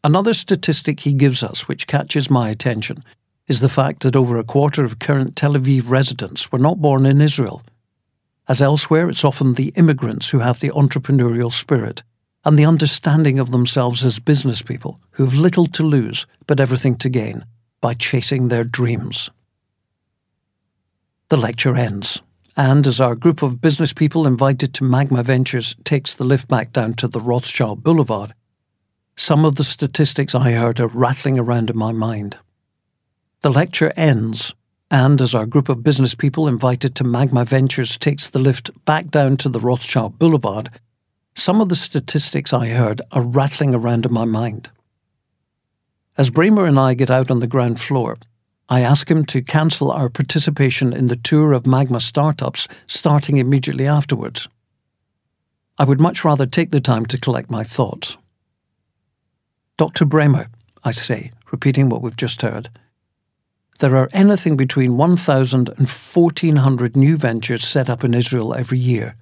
Another 0.04 0.34
statistic 0.34 1.02
he 1.02 1.14
gives 1.14 1.44
us, 1.44 1.68
which 1.68 1.86
catches 1.86 2.30
my 2.30 2.50
attention, 2.50 3.04
is 3.48 3.60
the 3.60 3.70
fact 3.70 4.02
that 4.04 4.16
over 4.16 4.38
a 4.38 4.44
quarter 4.44 4.84
of 4.84 5.00
current 5.00 5.36
Tel 5.36 5.54
Aviv 5.54 5.84
residents 5.88 6.52
were 6.52 6.60
not 6.60 6.82
born 6.82 7.06
in 7.06 7.22
Israel. 7.22 7.62
As 8.48 8.62
elsewhere, 8.62 9.10
it's 9.10 9.24
often 9.24 9.54
the 9.54 9.74
immigrants 9.76 10.30
who 10.30 10.40
have 10.40 10.60
the 10.60 10.72
entrepreneurial 10.72 11.52
spirit 11.52 12.02
and 12.44 12.58
the 12.58 12.66
understanding 12.66 13.38
of 13.40 13.52
themselves 13.52 14.04
as 14.04 14.20
business 14.20 14.62
people 14.62 15.00
who 15.12 15.26
have 15.26 15.36
little 15.36 15.68
to 15.68 15.84
lose 15.84 16.26
but 16.48 16.60
everything 16.60 16.96
to 16.98 17.10
gain 17.10 17.46
by 17.80 17.94
chasing 17.94 18.48
their 18.48 18.64
dreams. 18.64 19.30
The 21.30 21.38
lecture 21.38 21.76
ends. 21.76 22.22
And 22.58 22.86
as 22.86 23.00
our 23.00 23.16
group 23.16 23.42
of 23.42 23.62
business 23.62 23.94
people 23.94 24.28
invited 24.28 24.74
to 24.74 24.84
Magma 24.84 25.24
Ventures 25.24 25.76
takes 25.84 26.16
the 26.16 26.26
lift 26.26 26.48
back 26.48 26.74
down 26.74 26.96
to 26.96 27.08
the 27.08 27.22
Rothschild 27.22 27.84
Boulevard, 27.84 28.34
some 29.22 29.46
of 29.46 29.54
the 29.54 29.64
statistics 29.64 30.34
I 30.34 30.54
heard 30.54 30.80
are 30.80 30.88
rattling 30.88 31.38
around 31.38 31.70
in 31.70 31.78
my 31.78 31.92
mind. 31.92 32.38
The 33.42 33.52
lecture 33.52 33.94
ends, 33.96 34.56
and 34.90 35.22
as 35.22 35.36
our 35.36 35.46
group 35.46 35.70
of 35.70 35.84
business 35.84 36.16
people 36.16 36.48
invited 36.48 36.96
to 36.96 37.04
Magma 37.04 37.46
Ventures 37.46 38.00
takes 38.00 38.32
the 38.32 38.40
lift 38.40 38.72
back 38.86 39.12
down 39.12 39.38
to 39.38 39.50
the 39.50 39.60
Rothschild 39.60 40.18
Boulevard, 40.18 40.72
some 41.36 41.62
of 41.62 41.70
the 41.70 41.76
statistics 41.76 42.52
I 42.52 42.70
heard 42.70 43.04
are 43.12 43.22
rattling 43.22 43.76
around 43.76 44.08
in 44.08 44.12
my 44.12 44.26
mind. 44.26 44.72
As 46.18 46.32
Bremer 46.32 46.66
and 46.66 46.80
I 46.80 46.96
get 46.96 47.12
out 47.12 47.30
on 47.30 47.42
the 47.42 47.48
ground 47.48 47.80
floor, 47.80 48.18
I 48.70 48.80
ask 48.80 49.10
him 49.10 49.24
to 49.26 49.44
cancel 49.44 49.92
our 49.92 50.10
participation 50.10 50.94
in 50.94 51.10
the 51.10 51.16
tour 51.16 51.54
of 51.54 51.68
Magma 51.68 52.00
startups 52.00 52.68
starting 52.88 53.38
immediately 53.38 53.86
afterwards. 53.86 54.50
I 55.78 55.84
would 55.84 56.02
much 56.02 56.26
rather 56.26 56.48
take 56.48 56.72
the 56.72 56.82
time 56.82 57.06
to 57.06 57.20
collect 57.20 57.52
my 57.52 57.64
thoughts. 57.64 58.18
Dr. 59.78 60.06
Bremer, 60.06 60.48
I 60.84 60.92
say, 60.92 61.32
repeating 61.52 61.90
what 61.90 62.02
we've 62.02 62.16
just 62.16 62.42
heard, 62.42 62.70
there 63.80 63.96
are 63.96 64.10
anything 64.14 64.58
between 64.58 64.96
1,000 64.96 65.70
and 65.70 65.88
1,400 65.88 66.96
new 66.96 67.18
ventures 67.18 67.68
set 67.68 67.90
up 67.90 68.04
in 68.04 68.14
Israel 68.14 68.54
every 68.54 68.78
year, 68.78 69.16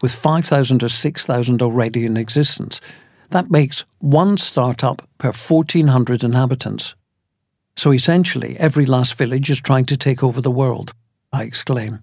with 0.00 0.12
5,000 0.12 0.82
or 0.82 0.88
6,000 0.88 1.62
already 1.62 2.04
in 2.04 2.16
existence. 2.16 2.80
That 3.30 3.50
makes 3.50 3.84
one 4.00 4.36
startup 4.38 5.08
per 5.18 5.30
1,400 5.30 6.24
inhabitants. 6.24 6.96
So 7.76 7.92
essentially, 7.92 8.58
every 8.58 8.86
last 8.86 9.14
village 9.14 9.48
is 9.50 9.60
trying 9.60 9.86
to 9.86 9.96
take 9.96 10.22
over 10.22 10.40
the 10.40 10.50
world, 10.50 10.92
I 11.32 11.44
exclaim. 11.44 12.02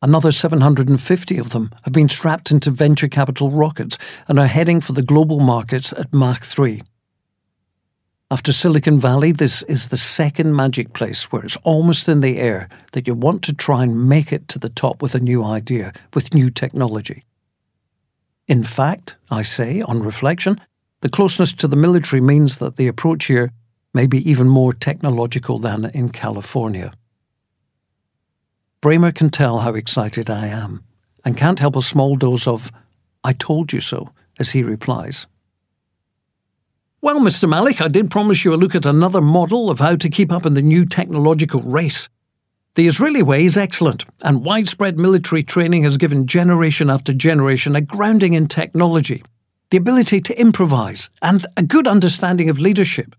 Another 0.00 0.30
750 0.30 1.38
of 1.38 1.50
them 1.50 1.72
have 1.82 1.92
been 1.92 2.08
strapped 2.08 2.52
into 2.52 2.70
venture 2.70 3.08
capital 3.08 3.50
rockets 3.50 3.98
and 4.28 4.38
are 4.38 4.46
heading 4.46 4.80
for 4.80 4.92
the 4.92 5.02
global 5.02 5.40
markets 5.40 5.92
at 5.92 6.14
Mach 6.14 6.44
3. 6.44 6.82
After 8.30 8.52
Silicon 8.52 9.00
Valley, 9.00 9.32
this 9.32 9.62
is 9.62 9.88
the 9.88 9.96
second 9.96 10.54
magic 10.54 10.92
place 10.92 11.32
where 11.32 11.42
it's 11.42 11.56
almost 11.64 12.08
in 12.08 12.20
the 12.20 12.38
air 12.38 12.68
that 12.92 13.08
you 13.08 13.14
want 13.14 13.42
to 13.44 13.54
try 13.54 13.82
and 13.82 14.08
make 14.08 14.32
it 14.32 14.46
to 14.48 14.58
the 14.60 14.68
top 14.68 15.02
with 15.02 15.16
a 15.16 15.20
new 15.20 15.42
idea, 15.42 15.92
with 16.14 16.34
new 16.34 16.50
technology. 16.50 17.24
In 18.46 18.62
fact, 18.62 19.16
I 19.30 19.42
say, 19.42 19.80
on 19.80 20.02
reflection, 20.02 20.60
the 21.00 21.08
closeness 21.08 21.52
to 21.54 21.66
the 21.66 21.76
military 21.76 22.20
means 22.20 22.58
that 22.58 22.76
the 22.76 22.86
approach 22.86 23.24
here 23.24 23.50
may 23.94 24.06
be 24.06 24.30
even 24.30 24.48
more 24.48 24.72
technological 24.72 25.58
than 25.58 25.86
in 25.86 26.10
California. 26.10 26.92
Bremer 28.80 29.10
can 29.10 29.30
tell 29.30 29.58
how 29.58 29.74
excited 29.74 30.30
I 30.30 30.46
am, 30.46 30.84
and 31.24 31.36
can't 31.36 31.58
help 31.58 31.74
a 31.74 31.82
small 31.82 32.14
dose 32.14 32.46
of, 32.46 32.70
I 33.24 33.32
told 33.32 33.72
you 33.72 33.80
so, 33.80 34.12
as 34.38 34.50
he 34.50 34.62
replies. 34.62 35.26
Well, 37.00 37.18
Mr. 37.18 37.48
Mahlich, 37.48 37.80
I 37.80 37.88
did 37.88 38.10
promise 38.10 38.44
you 38.44 38.54
a 38.54 38.56
look 38.56 38.76
at 38.76 38.86
another 38.86 39.20
model 39.20 39.68
of 39.68 39.80
how 39.80 39.96
to 39.96 40.08
keep 40.08 40.30
up 40.30 40.46
in 40.46 40.54
the 40.54 40.62
new 40.62 40.84
technological 40.84 41.60
race. 41.62 42.08
The 42.76 42.86
Israeli 42.86 43.22
way 43.22 43.44
is 43.44 43.56
excellent, 43.56 44.04
and 44.22 44.44
widespread 44.44 44.96
military 44.96 45.42
training 45.42 45.82
has 45.82 45.96
given 45.96 46.28
generation 46.28 46.88
after 46.88 47.12
generation 47.12 47.74
a 47.74 47.80
grounding 47.80 48.34
in 48.34 48.46
technology, 48.46 49.24
the 49.70 49.76
ability 49.76 50.20
to 50.20 50.40
improvise, 50.40 51.10
and 51.20 51.46
a 51.56 51.64
good 51.64 51.88
understanding 51.88 52.48
of 52.48 52.60
leadership. 52.60 53.16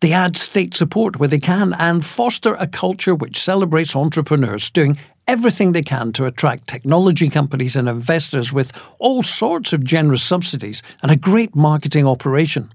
They 0.00 0.12
add 0.12 0.36
state 0.36 0.74
support 0.74 1.18
where 1.18 1.28
they 1.28 1.38
can 1.38 1.72
and 1.74 2.04
foster 2.04 2.54
a 2.54 2.66
culture 2.66 3.14
which 3.14 3.42
celebrates 3.42 3.96
entrepreneurs 3.96 4.70
doing 4.70 4.98
everything 5.26 5.72
they 5.72 5.82
can 5.82 6.12
to 6.12 6.26
attract 6.26 6.68
technology 6.68 7.30
companies 7.30 7.76
and 7.76 7.88
investors 7.88 8.52
with 8.52 8.72
all 8.98 9.22
sorts 9.22 9.72
of 9.72 9.84
generous 9.84 10.22
subsidies 10.22 10.82
and 11.02 11.10
a 11.10 11.16
great 11.16 11.54
marketing 11.54 12.06
operation. 12.06 12.72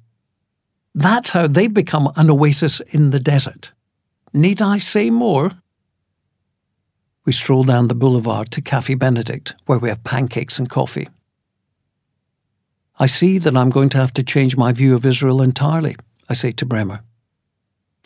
That's 0.95 1.29
how 1.29 1.47
they 1.47 1.67
become 1.67 2.11
an 2.15 2.31
oasis 2.31 2.79
in 2.89 3.11
the 3.11 3.19
desert. 3.19 3.73
Need 4.33 4.61
I 4.61 4.79
say 4.79 5.09
more? 5.09 5.51
We 7.25 7.31
stroll 7.31 7.63
down 7.63 7.87
the 7.87 7.95
boulevard 7.95 8.49
to 8.51 8.61
Cafe 8.61 8.95
Benedict, 8.95 9.53
where 9.65 9.77
we 9.77 9.89
have 9.89 10.03
pancakes 10.03 10.57
and 10.57 10.69
coffee. 10.69 11.07
I 12.97 13.05
see 13.05 13.37
that 13.37 13.55
I'm 13.55 13.69
going 13.69 13.89
to 13.89 13.97
have 13.97 14.13
to 14.13 14.23
change 14.23 14.57
my 14.57 14.71
view 14.71 14.95
of 14.95 15.05
Israel 15.05 15.41
entirely, 15.41 15.95
I 16.27 16.33
say 16.33 16.51
to 16.53 16.65
Bremer. 16.65 17.01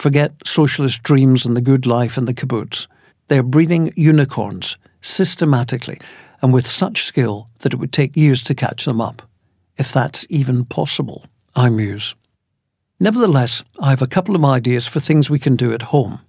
Forget 0.04 0.34
socialist 0.44 1.02
dreams 1.04 1.46
and 1.46 1.56
the 1.56 1.62
good 1.62 1.86
life 1.86 2.18
and 2.18 2.28
the 2.28 2.34
kibbutz. 2.34 2.88
They 3.30 3.38
are 3.38 3.42
breeding 3.42 3.94
unicorns 3.96 4.76
systematically 5.00 5.98
and 6.42 6.52
with 6.52 6.68
such 6.68 7.06
skill 7.06 7.48
that 7.60 7.72
it 7.72 7.78
would 7.78 7.94
take 7.94 8.18
years 8.18 8.42
to 8.44 8.54
catch 8.54 8.84
them 8.84 9.00
up. 9.00 9.22
If 9.78 9.94
that's 9.94 10.26
even 10.28 10.66
possible, 10.66 11.26
I 11.56 11.70
muse. 11.70 12.16
Nevertheless, 13.00 13.64
I 13.80 13.92
have 13.92 14.02
a 14.02 14.06
couple 14.16 14.36
of 14.36 14.44
ideas 14.44 14.86
for 14.86 15.00
things 15.00 15.30
we 15.30 15.40
can 15.40 15.56
do 15.56 15.72
at 15.72 15.94
home. 15.94 16.20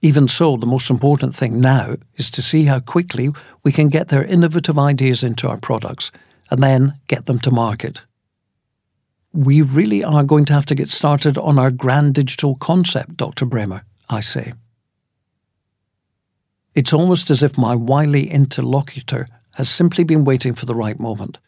Even 0.00 0.28
so, 0.28 0.56
the 0.56 0.64
most 0.64 0.90
important 0.90 1.34
thing 1.34 1.60
now 1.60 1.96
is 2.14 2.30
to 2.30 2.40
see 2.40 2.66
how 2.66 2.78
quickly 2.78 3.30
we 3.64 3.72
can 3.72 3.88
get 3.88 4.10
their 4.10 4.22
innovative 4.22 4.78
ideas 4.78 5.24
into 5.24 5.48
our 5.48 5.58
products 5.58 6.12
and 6.52 6.62
then 6.62 7.00
get 7.08 7.26
them 7.26 7.40
to 7.40 7.50
market 7.50 8.04
we 9.34 9.60
really 9.60 10.02
are 10.02 10.24
going 10.24 10.46
to 10.46 10.54
have 10.54 10.66
to 10.66 10.74
get 10.74 10.90
started 10.90 11.36
on 11.36 11.58
our 11.58 11.70
grand 11.70 12.14
digital 12.14 12.54
concept, 12.54 13.16
Dr. 13.16 13.44
Bremer, 13.44 13.84
I 14.08 14.20
say. 14.20 14.54
It's 16.74 16.92
almost 16.92 17.30
as 17.30 17.42
if 17.42 17.58
my 17.58 17.74
wily 17.74 18.30
interlocutor 18.30 19.28
has 19.56 19.68
simply 19.68 20.04
been 20.04 20.24
waiting 20.24 20.54
for 20.54 20.66
the 20.66 20.74
right 20.74 20.98
moment. 20.98 21.38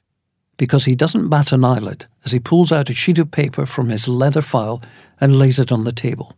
because 0.56 0.84
he 0.84 0.94
doesn't 0.94 1.28
bat 1.28 1.52
an 1.52 1.64
eyelid 1.64 2.06
as 2.24 2.32
he 2.32 2.38
pulls 2.38 2.72
out 2.72 2.90
a 2.90 2.94
sheet 2.94 3.18
of 3.18 3.30
paper 3.30 3.66
from 3.66 3.88
his 3.88 4.08
leather 4.08 4.42
file 4.42 4.82
and 5.20 5.38
lays 5.38 5.58
it 5.58 5.70
on 5.70 5.84
the 5.84 5.92
table. 5.92 6.34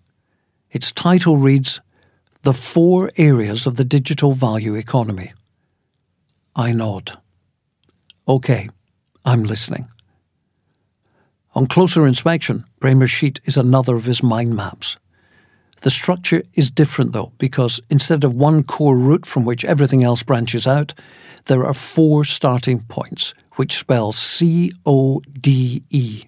Its 0.71 0.93
title 0.93 1.37
reads 1.37 1.81
The 2.43 2.53
Four 2.53 3.11
Areas 3.17 3.67
of 3.67 3.77
the 3.77 3.85
Digital 3.85 4.33
Value 4.33 4.75
Economy. 4.75 5.33
I 6.55 6.73
nod. 6.73 7.19
OK, 8.27 8.69
I'm 9.25 9.45
listening. 9.45 9.89
On 11.59 11.67
closer 11.67 12.07
inspection, 12.07 12.65
Bremer's 12.79 13.11
sheet 13.11 13.41
is 13.45 13.57
another 13.57 13.97
of 13.97 14.05
his 14.05 14.23
mind 14.23 14.55
maps. 14.55 14.97
The 15.81 15.91
structure 15.91 16.45
is 16.55 16.71
different 16.71 17.11
though, 17.11 17.33
because 17.39 17.81
instead 17.91 18.23
of 18.23 18.37
one 18.37 18.63
core 18.63 18.97
root 18.97 19.27
from 19.27 19.45
which 19.45 19.65
everything 19.65 20.05
else 20.05 20.23
branches 20.23 20.69
out, 20.69 20.95
there 21.47 21.65
are 21.65 21.75
four 21.75 22.23
starting 22.23 22.83
points, 22.83 23.35
which 23.57 23.77
spell 23.77 24.13
C 24.13 24.71
O 24.87 25.21
D 25.33 25.83
E. 25.91 26.27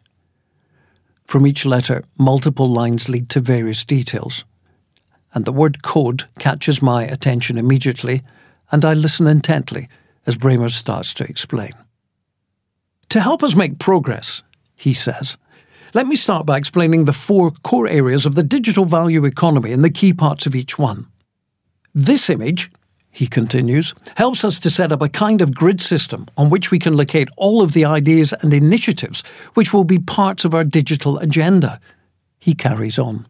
From 1.23 1.47
each 1.47 1.65
letter, 1.65 2.03
multiple 2.19 2.69
lines 2.69 3.09
lead 3.09 3.29
to 3.29 3.39
various 3.39 3.85
details. 3.85 4.45
And 5.33 5.45
the 5.45 5.53
word 5.53 5.85
code 5.85 6.25
catches 6.41 6.83
my 6.83 7.05
attention 7.05 7.57
immediately, 7.57 8.25
and 8.73 8.85
I 8.85 8.95
listen 8.95 9.29
intently 9.29 9.89
as 10.27 10.37
Bremer 10.37 10.71
starts 10.71 11.15
to 11.15 11.25
explain. 11.25 11.75
To 13.11 13.21
help 13.21 13.45
us 13.45 13.55
make 13.55 13.79
progress, 13.79 14.43
he 14.81 14.95
says, 14.95 15.37
let 15.93 16.07
me 16.07 16.17
start 16.17 16.47
by 16.47 16.57
explaining 16.57 17.05
the 17.05 17.13
four 17.13 17.51
core 17.63 17.87
areas 17.87 18.25
of 18.25 18.35
the 18.35 18.43
digital 18.43 18.87
value 18.87 19.27
economy 19.27 19.73
and 19.73 19.85
the 19.85 19.91
key 19.91 20.15
parts 20.15 20.47
of 20.47 20.55
each 20.55 20.79
one. 20.79 21.07
This 21.95 22.31
image, 22.31 22.71
he 23.11 23.27
continues, 23.27 23.93
helps 24.17 24.43
us 24.43 24.59
to 24.61 24.71
set 24.71 24.91
up 24.91 25.03
a 25.03 25.09
kind 25.09 25.43
of 25.43 25.55
grid 25.55 25.83
system 25.83 26.27
on 26.39 26.49
which 26.49 26.71
we 26.71 26.79
can 26.79 26.97
locate 26.97 27.29
all 27.37 27.61
of 27.61 27.75
the 27.75 27.85
ideas 27.85 28.33
and 28.41 28.55
initiatives 28.55 29.23
which 29.55 29.75
will 29.75 29.85
be 29.85 29.99
parts 29.99 30.47
of 30.47 30.55
our 30.55 30.65
digital 30.65 31.19
agenda. 31.19 31.79
He 32.39 32.55
carries 32.55 32.99
on. 32.99 33.27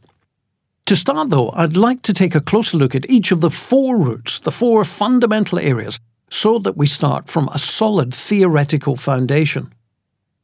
To 0.86 0.94
start, 0.94 1.30
though, 1.30 1.50
I'd 1.52 1.76
like 1.76 2.02
to 2.02 2.12
take 2.12 2.36
a 2.36 2.40
closer 2.40 2.76
look 2.76 2.94
at 2.94 3.10
each 3.10 3.32
of 3.32 3.40
the 3.40 3.50
four 3.50 3.96
roots, 3.96 4.38
the 4.38 4.52
four 4.52 4.84
fundamental 4.84 5.58
areas, 5.58 5.98
so 6.30 6.60
that 6.60 6.76
we 6.76 6.86
start 6.86 7.28
from 7.28 7.48
a 7.48 7.58
solid 7.58 8.14
theoretical 8.14 8.94
foundation. 8.94 9.72